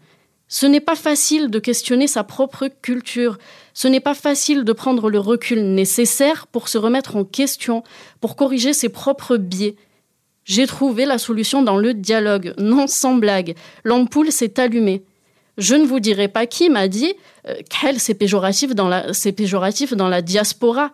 [0.46, 3.36] Ce n'est pas facile de questionner sa propre culture.
[3.74, 7.82] Ce n'est pas facile de prendre le recul nécessaire pour se remettre en question,
[8.20, 9.74] pour corriger ses propres biais.
[10.44, 13.54] J'ai trouvé la solution dans le dialogue, non sans blague.
[13.84, 15.04] L'ampoule s'est allumée.
[15.58, 17.14] Je ne vous dirai pas qui m'a dit
[17.46, 17.54] euh,
[17.98, 18.88] c'est péjoratif dans
[20.08, 20.92] la diaspora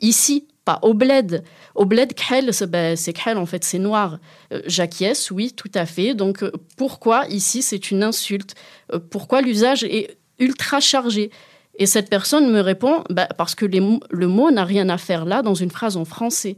[0.00, 1.44] ici pas au bled.
[1.76, 2.12] Au bled,
[2.68, 4.18] ben, c'est Khel, en fait, c'est noir.
[4.52, 6.12] Euh, J'acquiesce, oui, tout à fait.
[6.12, 8.54] Donc, euh, pourquoi ici c'est une insulte?
[9.10, 11.30] Pourquoi l'usage est ultra chargé?
[11.78, 15.42] Et cette personne me répond ben, parce que le mot n'a rien à faire là
[15.42, 16.56] dans une phrase en français.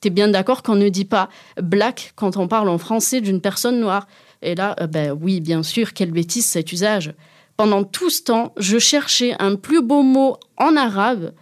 [0.00, 1.28] T'es bien d'accord qu'on ne dit pas
[1.60, 4.06] black quand on parle en français d'une personne noire.
[4.42, 7.12] Et là, euh, ben oui, bien sûr, quelle bêtise cet usage.
[7.56, 11.32] Pendant tout ce temps, je cherchais un plus beau mot en arabe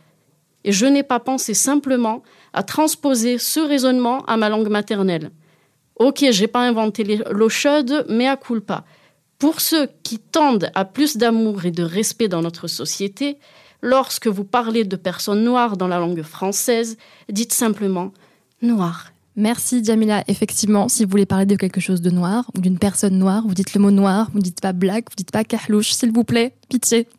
[0.64, 5.30] et je n'ai pas pensé simplement à transposer ce raisonnement à ma langue maternelle.
[5.94, 8.84] Ok, j'ai pas inventé l'eau chaude, mais à culpa.
[9.38, 13.38] Pour ceux qui tendent à plus d'amour et de respect dans notre société,
[13.82, 16.96] lorsque vous parlez de personnes noires dans la langue française,
[17.28, 18.12] dites simplement
[18.62, 19.12] noir.
[19.36, 20.24] Merci Jamila.
[20.26, 23.54] Effectivement, si vous voulez parler de quelque chose de noir ou d'une personne noire, vous
[23.54, 26.11] dites le mot noir, vous ne dites pas black, vous ne dites pas kahlouche, s'il
[26.11, 27.09] vous plaît, pitié.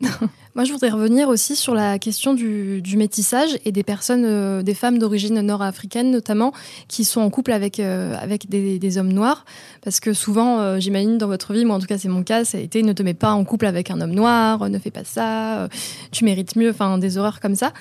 [0.56, 4.74] Moi, je voudrais revenir aussi sur la question du, métissage et des personnes, euh, des
[4.74, 6.52] femmes d'origine nord-africaine notamment,
[6.88, 9.44] qui sont en couple avec, euh, avec des, hommes noirs.
[9.82, 12.44] Parce que souvent, euh, j'imagine dans votre vie, moi en tout cas c'est mon cas,
[12.44, 14.90] ça a été ne te mets pas en couple avec un homme noir, ne fais
[14.90, 15.68] pas ça,
[16.10, 17.72] tu mérites mieux, enfin des horreurs comme ça.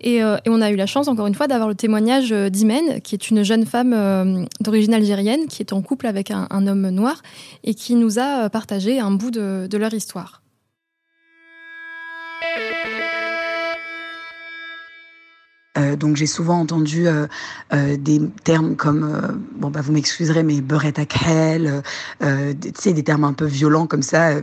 [0.00, 3.30] Et, on a eu la chance, encore une fois, d'avoir le témoignage d'Imen, qui est
[3.30, 7.22] une jeune femme d'origine algérienne, qui est en couple avec un, homme noir
[7.64, 10.42] et qui nous a partagé un bout de leur histoire.
[15.78, 17.26] Euh, donc j'ai souvent entendu euh,
[17.72, 21.82] euh, des termes comme bon bah vous m'excuserez mais beurette à crêle,
[22.20, 24.40] tu sais des termes un peu violents comme ça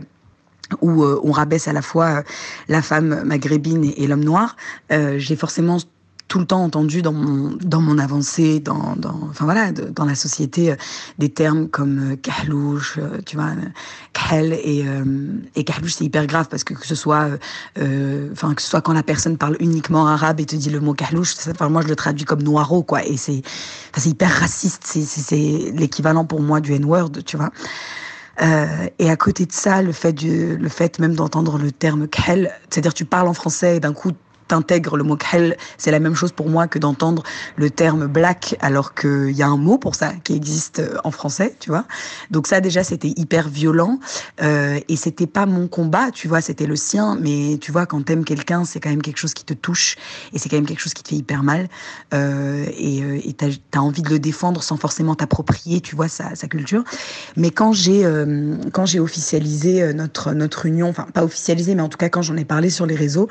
[0.80, 2.22] où on rabaisse à la fois
[2.68, 4.56] la femme maghrébine et, et l'homme noir.
[4.90, 5.78] j'ai forcément
[6.28, 10.14] tout le temps entendu dans mon, dans mon avancée, dans, dans, enfin voilà, dans la
[10.14, 10.76] société, euh,
[11.18, 13.50] des termes comme euh, kahlouche, euh, tu vois,
[14.12, 14.84] kahl et,
[15.54, 17.28] et kahlouche, c'est hyper grave parce que que ce soit,
[17.76, 20.94] enfin, que ce soit quand la personne parle uniquement arabe et te dit le mot
[20.94, 21.34] kahlouche,
[21.68, 23.42] moi je le traduis comme noiro, quoi, et c'est,
[24.04, 27.50] hyper raciste, c'est l'équivalent pour moi du N-word, tu vois.
[28.98, 32.94] Et à côté de ça, le fait, le fait même d'entendre le terme khel, c'est-à-dire
[32.94, 34.12] tu parles en français et d'un coup
[34.48, 37.22] t'intègres le mot khel, c'est la même chose pour moi que d'entendre
[37.56, 41.10] le terme black alors qu'il y a un mot pour ça qui existe euh, en
[41.10, 41.84] français, tu vois.
[42.30, 43.98] Donc ça déjà c'était hyper violent
[44.42, 47.16] euh, et c'était pas mon combat, tu vois, c'était le sien.
[47.20, 49.96] Mais tu vois quand t'aimes quelqu'un, c'est quand même quelque chose qui te touche
[50.32, 51.68] et c'est quand même quelque chose qui te fait hyper mal
[52.12, 56.34] euh, et euh, t'as as envie de le défendre sans forcément t'approprier, tu vois, sa,
[56.48, 56.84] culture.
[57.36, 58.06] Mais quand j'ai
[58.72, 62.36] quand j'ai officialisé notre notre union, enfin pas officialisé, mais en tout cas quand j'en
[62.36, 63.28] ai parlé sur les réseaux,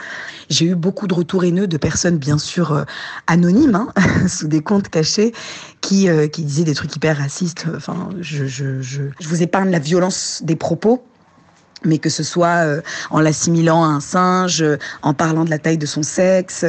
[0.49, 2.83] j'ai eu beaucoup de retours haineux de personnes, bien sûr, euh,
[3.27, 3.93] anonymes, hein,
[4.27, 5.33] sous des comptes cachés,
[5.81, 7.65] qui, euh, qui disaient des trucs hyper racistes.
[7.75, 11.03] Enfin, je, je, je, je vous épargne la violence des propos
[11.85, 14.63] mais que ce soit euh, en l'assimilant à un singe,
[15.01, 16.63] en parlant de la taille de son sexe,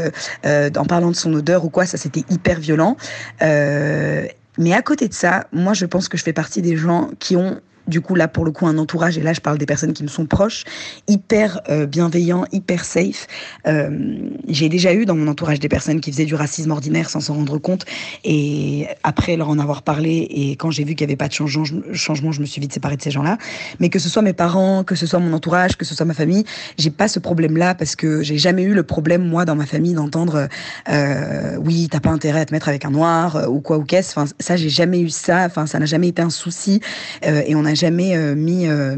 [0.45, 2.97] en parlant de son odeur ou quoi, ça c'était hyper violent.
[3.41, 7.37] mais à côté de ça, moi je pense que je fais partie des gens qui
[7.37, 9.93] ont du coup là pour le coup un entourage et là je parle des personnes
[9.93, 10.65] qui me sont proches
[11.09, 13.27] hyper euh, bienveillants hyper safe.
[13.67, 17.21] Euh, j'ai déjà eu dans mon entourage des personnes qui faisaient du racisme ordinaire sans
[17.21, 17.85] s'en rendre compte.
[18.25, 21.33] Et après leur en avoir parlé et quand j'ai vu qu'il n'y avait pas de
[21.33, 23.39] changement je, me suis vite séparée de ces gens là
[23.81, 26.15] mais que ce soit mes parents que ce soit mon entourage que ce soit ma
[26.15, 26.45] famille
[26.79, 29.67] j'ai pas ce problème là parce que j'ai jamais eu le problème moi dans ma
[29.67, 30.49] famille d'entendre
[30.89, 33.85] euh, oui t'as pas intérêt à te mettre avec un noir euh, ou quoi ou
[33.85, 34.19] qu'est-ce.
[34.19, 35.45] Enfin ça j'ai jamais eu ça.
[35.47, 36.81] Enfin ça n'a jamais été un souci.
[37.27, 38.97] Euh, et on a jamais euh, mis, euh,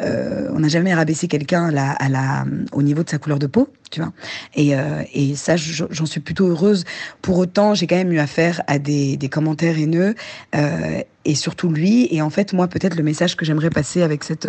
[0.00, 3.68] euh, on n'a jamais rabaissé quelqu'un à la, au niveau de sa couleur de peau,
[3.90, 4.12] tu vois.
[4.54, 4.74] Et,
[5.34, 6.84] ça, j'en suis plutôt heureuse.
[7.22, 10.14] Pour autant, j'ai quand même eu affaire à des commentaires haineux
[11.28, 12.08] et surtout lui.
[12.10, 14.48] Et en fait, moi, peut-être le message que j'aimerais passer avec cette,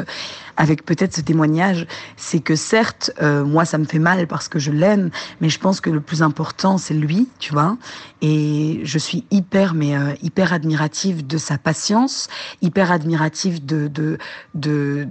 [0.58, 1.86] avec peut-être ce témoignage,
[2.18, 5.12] c'est que certes, moi, ça me fait mal parce que je l'aime,
[5.42, 7.78] mais je pense que le plus important, c'est lui, tu vois.
[8.22, 12.30] Et je suis hyper, mais hyper admirative de sa patience,
[12.62, 14.18] hyper admirative de, de,
[14.56, 15.08] de,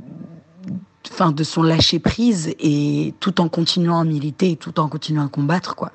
[1.13, 5.29] enfin, de son lâcher prise et tout en continuant à militer, tout en continuant à
[5.29, 5.93] combattre, quoi.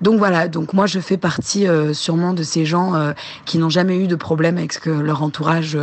[0.00, 3.12] Donc voilà, donc moi je fais partie euh, sûrement de ces gens euh,
[3.44, 5.76] qui n'ont jamais eu de problème avec ce que leur entourage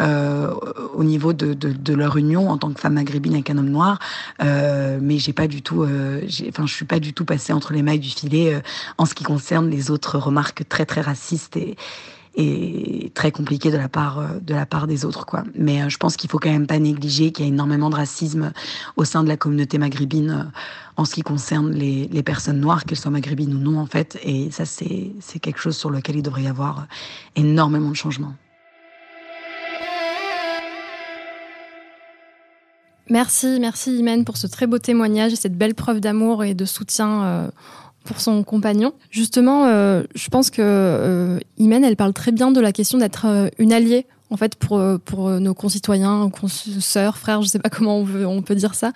[0.00, 0.54] euh,
[0.94, 3.98] au niveau de, leur union en tant que femme maghrébine avec un homme noir,
[4.40, 7.98] mais j'ai pas du tout, enfin je suis pas du tout passée entre les mailles
[7.98, 8.60] du filet
[8.98, 11.56] en ce qui concerne les autres remarques très très racistes
[12.34, 15.44] et très compliqué de la part euh, de la part des autres quoi.
[15.54, 17.94] Mais euh, je pense qu'il faut quand même pas négliger qu'il y a énormément de
[17.94, 18.52] racisme
[18.96, 20.58] au sein de la communauté maghrébine euh,
[20.96, 24.18] en ce qui concerne les, les personnes noires, qu'elles soient maghrébines ou non en fait.
[24.22, 26.86] Et ça c'est quelque chose sur lequel il devrait y avoir
[27.36, 28.34] énormément de changements.
[33.10, 36.64] Merci, merci Imen pour ce très beau témoignage et cette belle preuve d'amour et de
[36.64, 37.50] soutien
[38.04, 38.92] pour son compagnon.
[39.10, 41.38] Justement, euh, je pense que euh,
[41.84, 45.28] elle parle très bien de la question d'être euh, une alliée en fait, pour, pour
[45.30, 46.30] nos concitoyens,
[46.80, 48.92] sœurs, frères, je sais pas comment on, veut, on peut dire ça.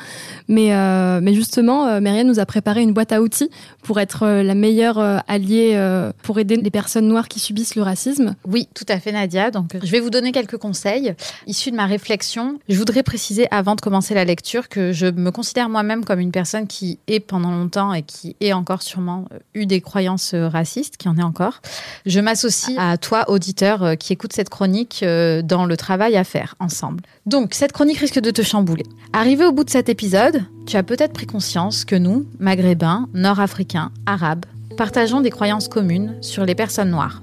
[0.48, 3.50] Mais, euh, mais justement, euh, nous a préparé une boîte à outils
[3.82, 7.74] pour être euh, la meilleure euh, alliée euh, pour aider les personnes noires qui subissent
[7.74, 8.34] le racisme.
[8.46, 9.50] Oui, tout à fait, Nadia.
[9.50, 11.14] Donc, je vais vous donner quelques conseils
[11.46, 12.58] issus de ma réflexion.
[12.68, 16.32] Je voudrais préciser avant de commencer la lecture que je me considère moi-même comme une
[16.32, 21.08] personne qui est pendant longtemps et qui est encore sûrement eu des croyances racistes, qui
[21.08, 21.60] en est encore.
[22.04, 25.04] Je m'associe à toi, auditeur, qui écoute cette chronique
[25.42, 27.02] dans le travail à faire ensemble.
[27.26, 28.86] Donc, cette chronique risque de te chambouler.
[29.12, 33.92] Arrivé au bout de cet épisode, tu as peut-être pris conscience que nous, maghrébins, nord-africains,
[34.06, 34.46] arabes,
[34.76, 37.22] partageons des croyances communes sur les personnes noires.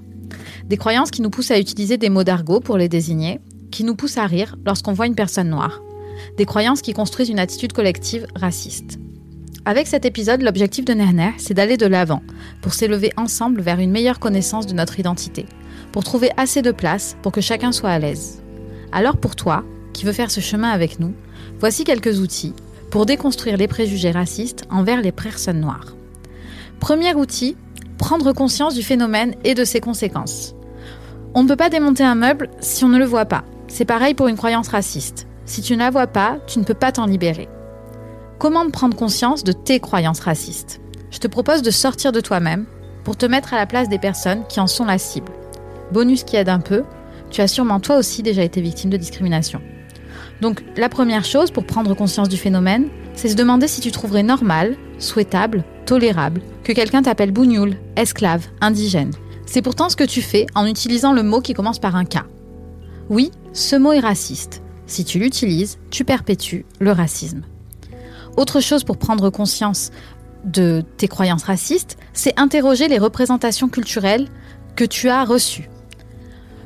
[0.66, 3.40] Des croyances qui nous poussent à utiliser des mots d'argot pour les désigner,
[3.70, 5.80] qui nous poussent à rire lorsqu'on voit une personne noire.
[6.38, 8.98] Des croyances qui construisent une attitude collective raciste.
[9.66, 12.22] Avec cet épisode, l'objectif de Nerner, c'est d'aller de l'avant,
[12.60, 15.46] pour s'élever ensemble vers une meilleure connaissance de notre identité,
[15.94, 18.42] pour trouver assez de place pour que chacun soit à l'aise.
[18.90, 21.14] Alors pour toi, qui veux faire ce chemin avec nous,
[21.60, 22.52] voici quelques outils
[22.90, 25.94] pour déconstruire les préjugés racistes envers les personnes noires.
[26.80, 27.56] Premier outil,
[27.96, 30.56] prendre conscience du phénomène et de ses conséquences.
[31.32, 33.44] On ne peut pas démonter un meuble si on ne le voit pas.
[33.68, 35.28] C'est pareil pour une croyance raciste.
[35.44, 37.48] Si tu ne la vois pas, tu ne peux pas t'en libérer.
[38.40, 40.80] Comment prendre conscience de tes croyances racistes?
[41.12, 42.66] Je te propose de sortir de toi-même
[43.04, 45.30] pour te mettre à la place des personnes qui en sont la cible.
[45.94, 46.82] Bonus qui aide un peu,
[47.30, 49.62] tu as sûrement toi aussi déjà été victime de discrimination.
[50.40, 54.24] Donc la première chose pour prendre conscience du phénomène, c'est se demander si tu trouverais
[54.24, 59.12] normal, souhaitable, tolérable que quelqu'un t'appelle bougnoul, esclave, indigène.
[59.46, 62.24] C'est pourtant ce que tu fais en utilisant le mot qui commence par un K.
[63.08, 64.62] Oui, ce mot est raciste.
[64.86, 67.42] Si tu l'utilises, tu perpétues le racisme.
[68.36, 69.92] Autre chose pour prendre conscience
[70.44, 74.26] de tes croyances racistes, c'est interroger les représentations culturelles
[74.74, 75.68] que tu as reçues.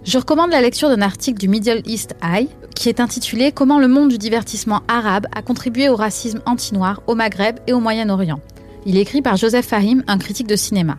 [0.05, 3.89] Je recommande la lecture d'un article du Middle East Eye qui est intitulé Comment le
[3.89, 8.41] monde du divertissement arabe a contribué au racisme anti-noir au Maghreb et au Moyen-Orient.
[8.87, 10.97] Il est écrit par Joseph Fahim, un critique de cinéma.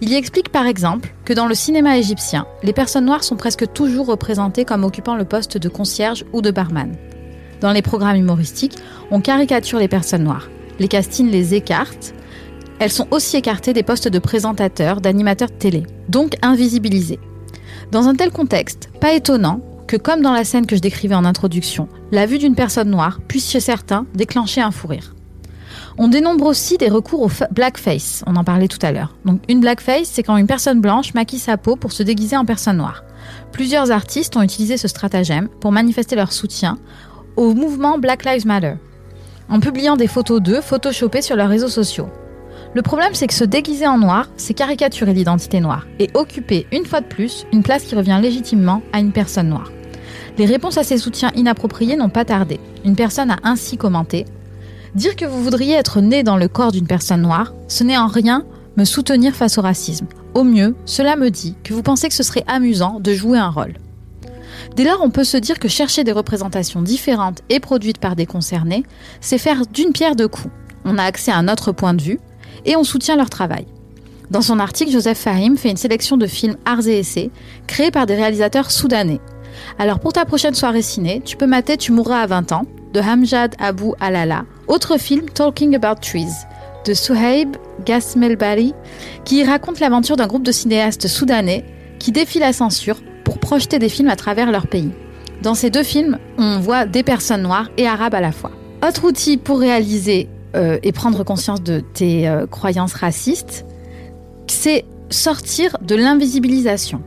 [0.00, 3.72] Il y explique par exemple que dans le cinéma égyptien, les personnes noires sont presque
[3.72, 6.94] toujours représentées comme occupant le poste de concierge ou de barman.
[7.60, 8.76] Dans les programmes humoristiques,
[9.10, 10.48] on caricature les personnes noires.
[10.78, 12.14] Les castings les écartent.
[12.78, 17.18] Elles sont aussi écartées des postes de présentateurs, d'animateurs de télé, donc invisibilisées.
[17.90, 21.24] Dans un tel contexte, pas étonnant que, comme dans la scène que je décrivais en
[21.24, 25.14] introduction, la vue d'une personne noire puisse chez certains déclencher un fou rire.
[25.96, 29.16] On dénombre aussi des recours au blackface, on en parlait tout à l'heure.
[29.24, 32.44] Donc une blackface, c'est quand une personne blanche maquille sa peau pour se déguiser en
[32.44, 33.04] personne noire.
[33.52, 36.76] Plusieurs artistes ont utilisé ce stratagème pour manifester leur soutien
[37.36, 38.74] au mouvement Black Lives Matter,
[39.48, 42.10] en publiant des photos d'eux photoshopées sur leurs réseaux sociaux.
[42.74, 46.84] Le problème, c'est que se déguiser en noir, c'est caricaturer l'identité noire et occuper, une
[46.84, 49.72] fois de plus, une place qui revient légitimement à une personne noire.
[50.36, 52.60] Les réponses à ces soutiens inappropriés n'ont pas tardé.
[52.84, 54.26] Une personne a ainsi commenté
[54.94, 58.06] Dire que vous voudriez être né dans le corps d'une personne noire, ce n'est en
[58.06, 58.44] rien
[58.76, 60.06] me soutenir face au racisme.
[60.34, 63.50] Au mieux, cela me dit que vous pensez que ce serait amusant de jouer un
[63.50, 63.74] rôle.
[64.76, 68.26] Dès lors, on peut se dire que chercher des représentations différentes et produites par des
[68.26, 68.84] concernés,
[69.20, 70.52] c'est faire d'une pierre deux coups.
[70.84, 72.20] On a accès à un autre point de vue
[72.64, 73.66] et on soutient leur travail.
[74.30, 77.30] Dans son article, Joseph Fahim fait une sélection de films arts et essais
[77.66, 79.20] créés par des réalisateurs soudanais.
[79.78, 83.00] Alors pour ta prochaine soirée ciné, tu peux mater Tu mourras à 20 ans de
[83.00, 86.28] Hamjad Abu Alala, autre film Talking About Trees
[86.84, 88.74] de Suhaib Gasmelbari
[89.24, 91.64] qui raconte l'aventure d'un groupe de cinéastes soudanais
[91.98, 94.90] qui défient la censure pour projeter des films à travers leur pays.
[95.42, 98.52] Dans ces deux films, on voit des personnes noires et arabes à la fois.
[98.86, 103.66] Autre outil pour réaliser euh, et prendre conscience de tes euh, croyances racistes,
[104.46, 107.02] c'est sortir de l'invisibilisation.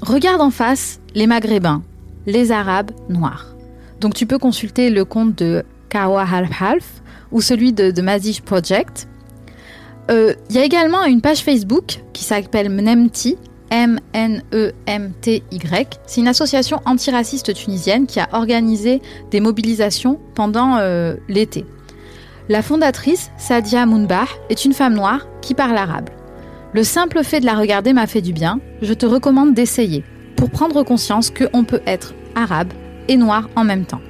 [0.00, 1.82] Regarde en face les Maghrébins,
[2.26, 3.54] les Arabes noirs.
[4.00, 9.06] Donc tu peux consulter le compte de Kawa Half ou celui de, de Mazij Project.
[10.10, 13.36] Euh, il y a également une page Facebook qui s'appelle Mnemti,
[13.70, 15.20] M-N-E-M-T-Y.
[16.06, 20.78] C'est une association antiraciste tunisienne qui a organisé des mobilisations pendant
[21.28, 21.64] l'été.
[22.48, 26.10] La fondatrice, Sadia Mounbah, est une femme noire qui parle arabe.
[26.74, 28.58] Le simple fait de la regarder m'a fait du bien.
[28.80, 30.04] Je te recommande d'essayer
[30.36, 32.72] pour prendre conscience qu'on peut être arabe
[33.08, 34.00] et noir en même temps.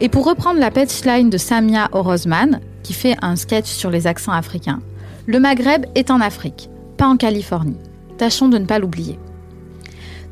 [0.00, 4.32] Et pour reprendre la line de Samia Orozman, qui fait un sketch sur les accents
[4.32, 4.80] africains,
[5.26, 7.78] le Maghreb est en Afrique, pas en Californie.
[8.16, 9.18] Tâchons de ne pas l'oublier.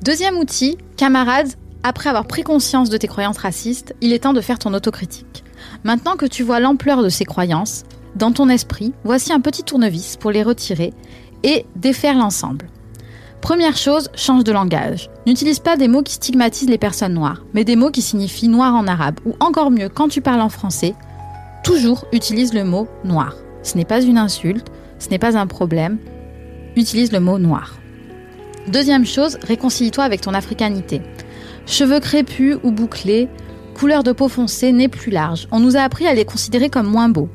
[0.02, 1.52] Deuxième outil, camarades,
[1.82, 5.44] après avoir pris conscience de tes croyances racistes, il est temps de faire ton autocritique.
[5.84, 7.84] Maintenant que tu vois l'ampleur de ces croyances,
[8.16, 10.92] dans ton esprit, voici un petit tournevis pour les retirer
[11.42, 12.68] et défaire l'ensemble.
[13.40, 15.10] Première chose, change de langage.
[15.26, 18.74] N'utilise pas des mots qui stigmatisent les personnes noires, mais des mots qui signifient noir
[18.74, 19.20] en arabe.
[19.24, 20.94] Ou encore mieux, quand tu parles en français,
[21.62, 23.36] toujours utilise le mot noir.
[23.62, 24.66] Ce n'est pas une insulte,
[24.98, 25.98] ce n'est pas un problème.
[26.74, 27.76] Utilise le mot noir.
[28.68, 31.02] Deuxième chose, réconcilie-toi avec ton africanité.
[31.66, 33.28] Cheveux crépus ou bouclés,
[33.76, 35.48] couleur de peau foncée, nez plus large.
[35.50, 37.28] On nous a appris à les considérer comme moins beaux.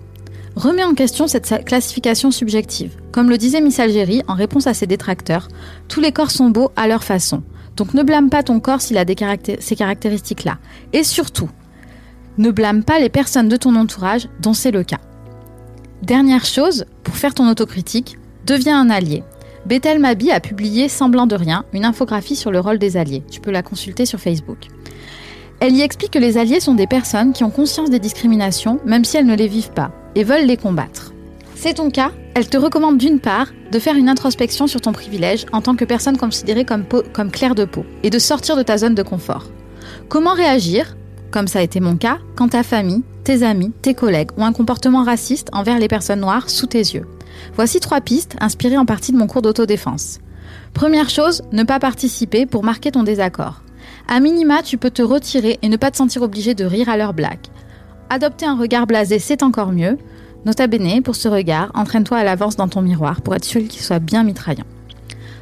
[0.56, 2.96] Remets en question cette classification subjective.
[3.12, 5.50] Comme le disait Miss Algérie en réponse à ses détracteurs,
[5.88, 7.44] tous les corps sont beaux à leur façon.
[7.78, 9.06] Donc ne blâme pas ton corps s'il a
[9.60, 10.58] ces caractéristiques-là.
[10.94, 11.50] Et surtout,
[12.40, 15.00] ne blâme pas les personnes de ton entourage dont c'est le cas.
[16.02, 18.18] Dernière chose, pour faire ton autocritique,
[18.48, 19.24] deviens un allié.
[19.68, 23.24] Bethel Mabi a publié Semblant de rien, une infographie sur le rôle des alliés.
[23.30, 24.70] Tu peux la consulter sur Facebook.
[25.62, 29.06] Elle y explique que les alliés sont des personnes qui ont conscience des discriminations, même
[29.06, 31.14] si elles ne les vivent pas, et veulent les combattre.
[31.54, 32.10] C'est ton cas?
[32.34, 35.86] Elle te recommande d'une part de faire une introspection sur ton privilège en tant que
[35.86, 39.52] personne considérée comme, claire de peau, et de sortir de ta zone de confort.
[40.10, 40.98] Comment réagir?
[41.30, 44.54] Comme ça a été mon cas, quand ta famille, tes amis, tes collègues ont un
[44.54, 47.06] comportement raciste envers les personnes noires sous tes yeux.
[47.54, 50.22] Voici trois pistes inspirées en partie de mon cours d'autodéfense.
[50.74, 53.62] Première chose, ne pas participer pour marquer ton désaccord.
[54.08, 56.98] À minima, tu peux te retirer et ne pas te sentir obligé de rire à
[56.98, 57.48] leur blague.
[58.10, 59.98] Adopter un regard blasé, c'est encore mieux.
[60.46, 63.82] Nota bene, pour ce regard, entraîne-toi à l'avance dans ton miroir pour être sûr qu'il
[63.82, 64.66] soit bien mitraillant.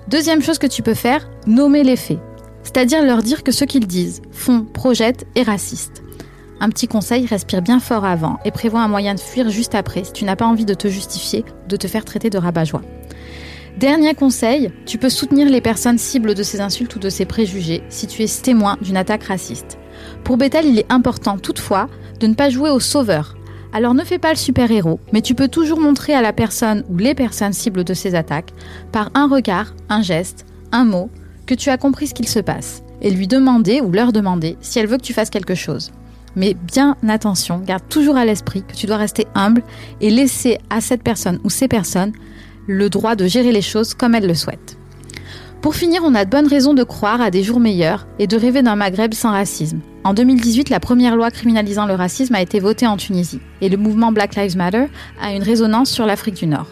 [0.08, 2.20] Deuxième chose que tu peux faire, nommer les faits
[2.64, 6.04] c'est-à-dire leur dire que ce qu'ils disent, font, projettent est raciste.
[6.60, 10.04] Un petit conseil, respire bien fort avant et prévois un moyen de fuir juste après
[10.04, 12.82] si tu n'as pas envie de te justifier ou de te faire traiter de rabat-joie.
[13.80, 17.82] Dernier conseil, tu peux soutenir les personnes cibles de ces insultes ou de ces préjugés
[17.88, 19.78] si tu es témoin d'une attaque raciste.
[20.26, 21.88] Pour Bethel, il est important toutefois
[22.20, 23.38] de ne pas jouer au sauveur.
[23.72, 26.98] Alors ne fais pas le super-héros, mais tu peux toujours montrer à la personne ou
[26.98, 28.52] les personnes cibles de ces attaques,
[28.92, 31.10] par un regard, un geste, un mot,
[31.46, 34.80] que tu as compris ce qu'il se passe et lui demander ou leur demander si
[34.80, 35.94] elle veut que tu fasses quelque chose.
[36.36, 39.64] Mais bien attention, garde toujours à l'esprit que tu dois rester humble
[40.02, 42.12] et laisser à cette personne ou ces personnes
[42.70, 44.78] le droit de gérer les choses comme elles le souhaitent.
[45.60, 48.38] Pour finir, on a de bonnes raisons de croire à des jours meilleurs et de
[48.38, 49.82] rêver d'un Maghreb sans racisme.
[50.04, 53.76] En 2018, la première loi criminalisant le racisme a été votée en Tunisie et le
[53.76, 54.86] mouvement Black Lives Matter
[55.20, 56.68] a une résonance sur l'Afrique du Nord.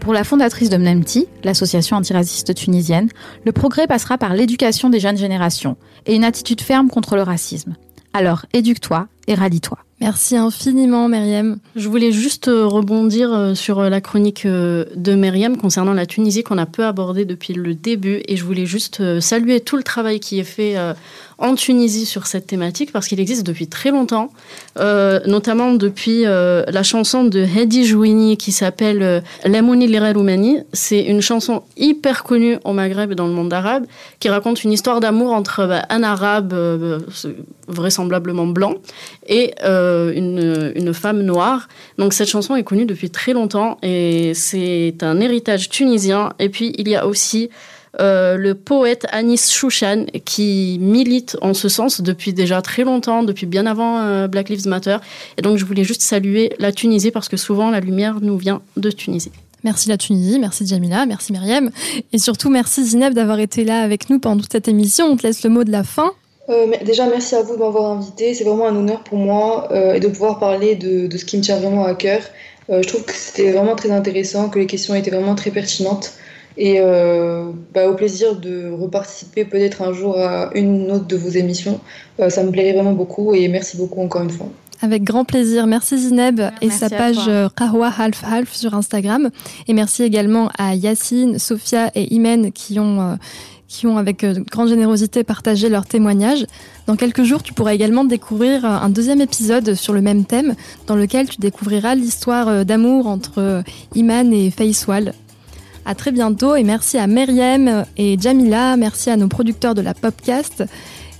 [0.00, 3.08] Pour la fondatrice de MNEMTI, l'association antiraciste tunisienne,
[3.44, 5.76] le progrès passera par l'éducation des jeunes générations
[6.06, 7.76] et une attitude ferme contre le racisme.
[8.12, 9.78] Alors, éduque-toi et rallie-toi.
[10.00, 11.56] Merci infiniment, Myriam.
[11.74, 16.42] Je voulais juste euh, rebondir euh, sur euh, la chronique de Myriam concernant la Tunisie
[16.42, 18.20] qu'on a peu abordée depuis le début.
[18.28, 20.76] Et je voulais juste saluer tout le travail qui est fait
[21.38, 24.32] en Tunisie sur cette thématique parce qu'il existe depuis très longtemps,
[24.78, 30.60] euh, notamment depuis euh, la chanson de Hedi Jouini qui s'appelle euh, Lamouni Roumani.
[30.72, 33.84] C'est une chanson hyper connue au Maghreb et dans le monde arabe
[34.18, 36.54] qui raconte une histoire d'amour entre bah, un arabe
[37.68, 38.74] vraisemblablement blanc
[39.26, 41.68] et une, une femme noire.
[41.98, 46.32] Donc cette chanson est connue depuis très longtemps et c'est un héritage tunisien.
[46.38, 47.50] Et puis il y a aussi
[47.98, 53.46] euh, le poète Anis Chouchan, qui milite en ce sens depuis déjà très longtemps, depuis
[53.46, 54.98] bien avant euh, Black Lives Matter.
[55.38, 58.60] Et donc, je voulais juste saluer la Tunisie parce que souvent, la lumière nous vient
[58.76, 59.32] de Tunisie.
[59.64, 61.70] Merci la Tunisie, merci Jamila, merci Myriam.
[62.12, 65.06] Et surtout, merci Zineb d'avoir été là avec nous pendant toute cette émission.
[65.06, 66.12] On te laisse le mot de la fin.
[66.50, 68.34] Euh, déjà, merci à vous de m'avoir invité.
[68.34, 71.42] C'est vraiment un honneur pour moi et de pouvoir parler de, de, ce qui me
[71.42, 72.20] tient vraiment à cœur.
[72.68, 76.12] je trouve que c'était vraiment très intéressant, que les questions étaient vraiment très pertinentes.
[76.58, 81.28] Et euh, bah, au plaisir de reparticiper peut-être un jour à une autre de vos
[81.28, 81.80] émissions.
[82.20, 84.48] Euh, ça me plairait vraiment beaucoup et merci beaucoup encore une fois.
[84.82, 85.66] Avec grand plaisir.
[85.66, 89.30] Merci Zineb et sa page Kahwa Half Half sur Instagram.
[89.68, 93.14] Et merci également à Yacine, Sophia et Imen qui ont, euh,
[93.68, 96.44] qui ont avec grande générosité partagé leurs témoignages.
[96.86, 100.54] Dans quelques jours, tu pourras également découvrir un deuxième épisode sur le même thème
[100.86, 105.14] dans lequel tu découvriras l'histoire d'amour entre Iman et Faiswal,
[105.86, 109.94] à très bientôt et merci à Meriem et Jamila, merci à nos producteurs de la
[109.94, 110.64] Popcast.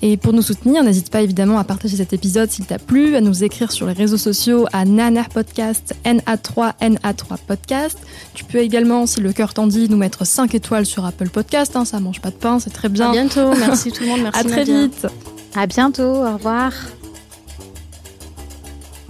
[0.03, 3.23] Et pour nous soutenir, n'hésite pas évidemment à partager cet épisode s'il t'a plu, à
[3.23, 7.99] nous écrire sur les réseaux sociaux à Nana Podcast, NA3, NA3 Podcast.
[8.35, 11.77] Tu peux également, si le cœur t'en dit, nous mettre 5 étoiles sur Apple Podcast.
[11.77, 13.09] Hein, ça mange pas de pain, c'est très bien.
[13.09, 14.41] À bientôt, merci tout le monde, merci.
[14.41, 15.07] à très vite.
[15.55, 16.73] À bientôt, au revoir.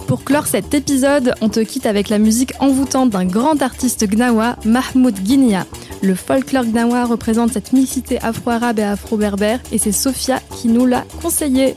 [0.07, 4.55] Pour clore cet épisode, on te quitte avec la musique envoûtante d'un grand artiste gnawa,
[4.63, 5.65] Mahmoud Guinia.
[6.01, 11.03] Le folklore gnawa représente cette mixité afro-arabe et afro-berbère et c'est Sophia qui nous l'a
[11.21, 11.75] conseillé.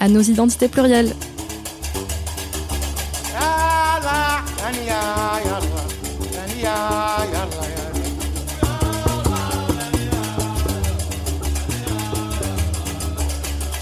[0.00, 1.14] À nos identités plurielles.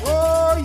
[0.06, 0.60] Oh,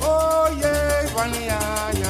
[0.00, 2.07] Oh yeah, Vania.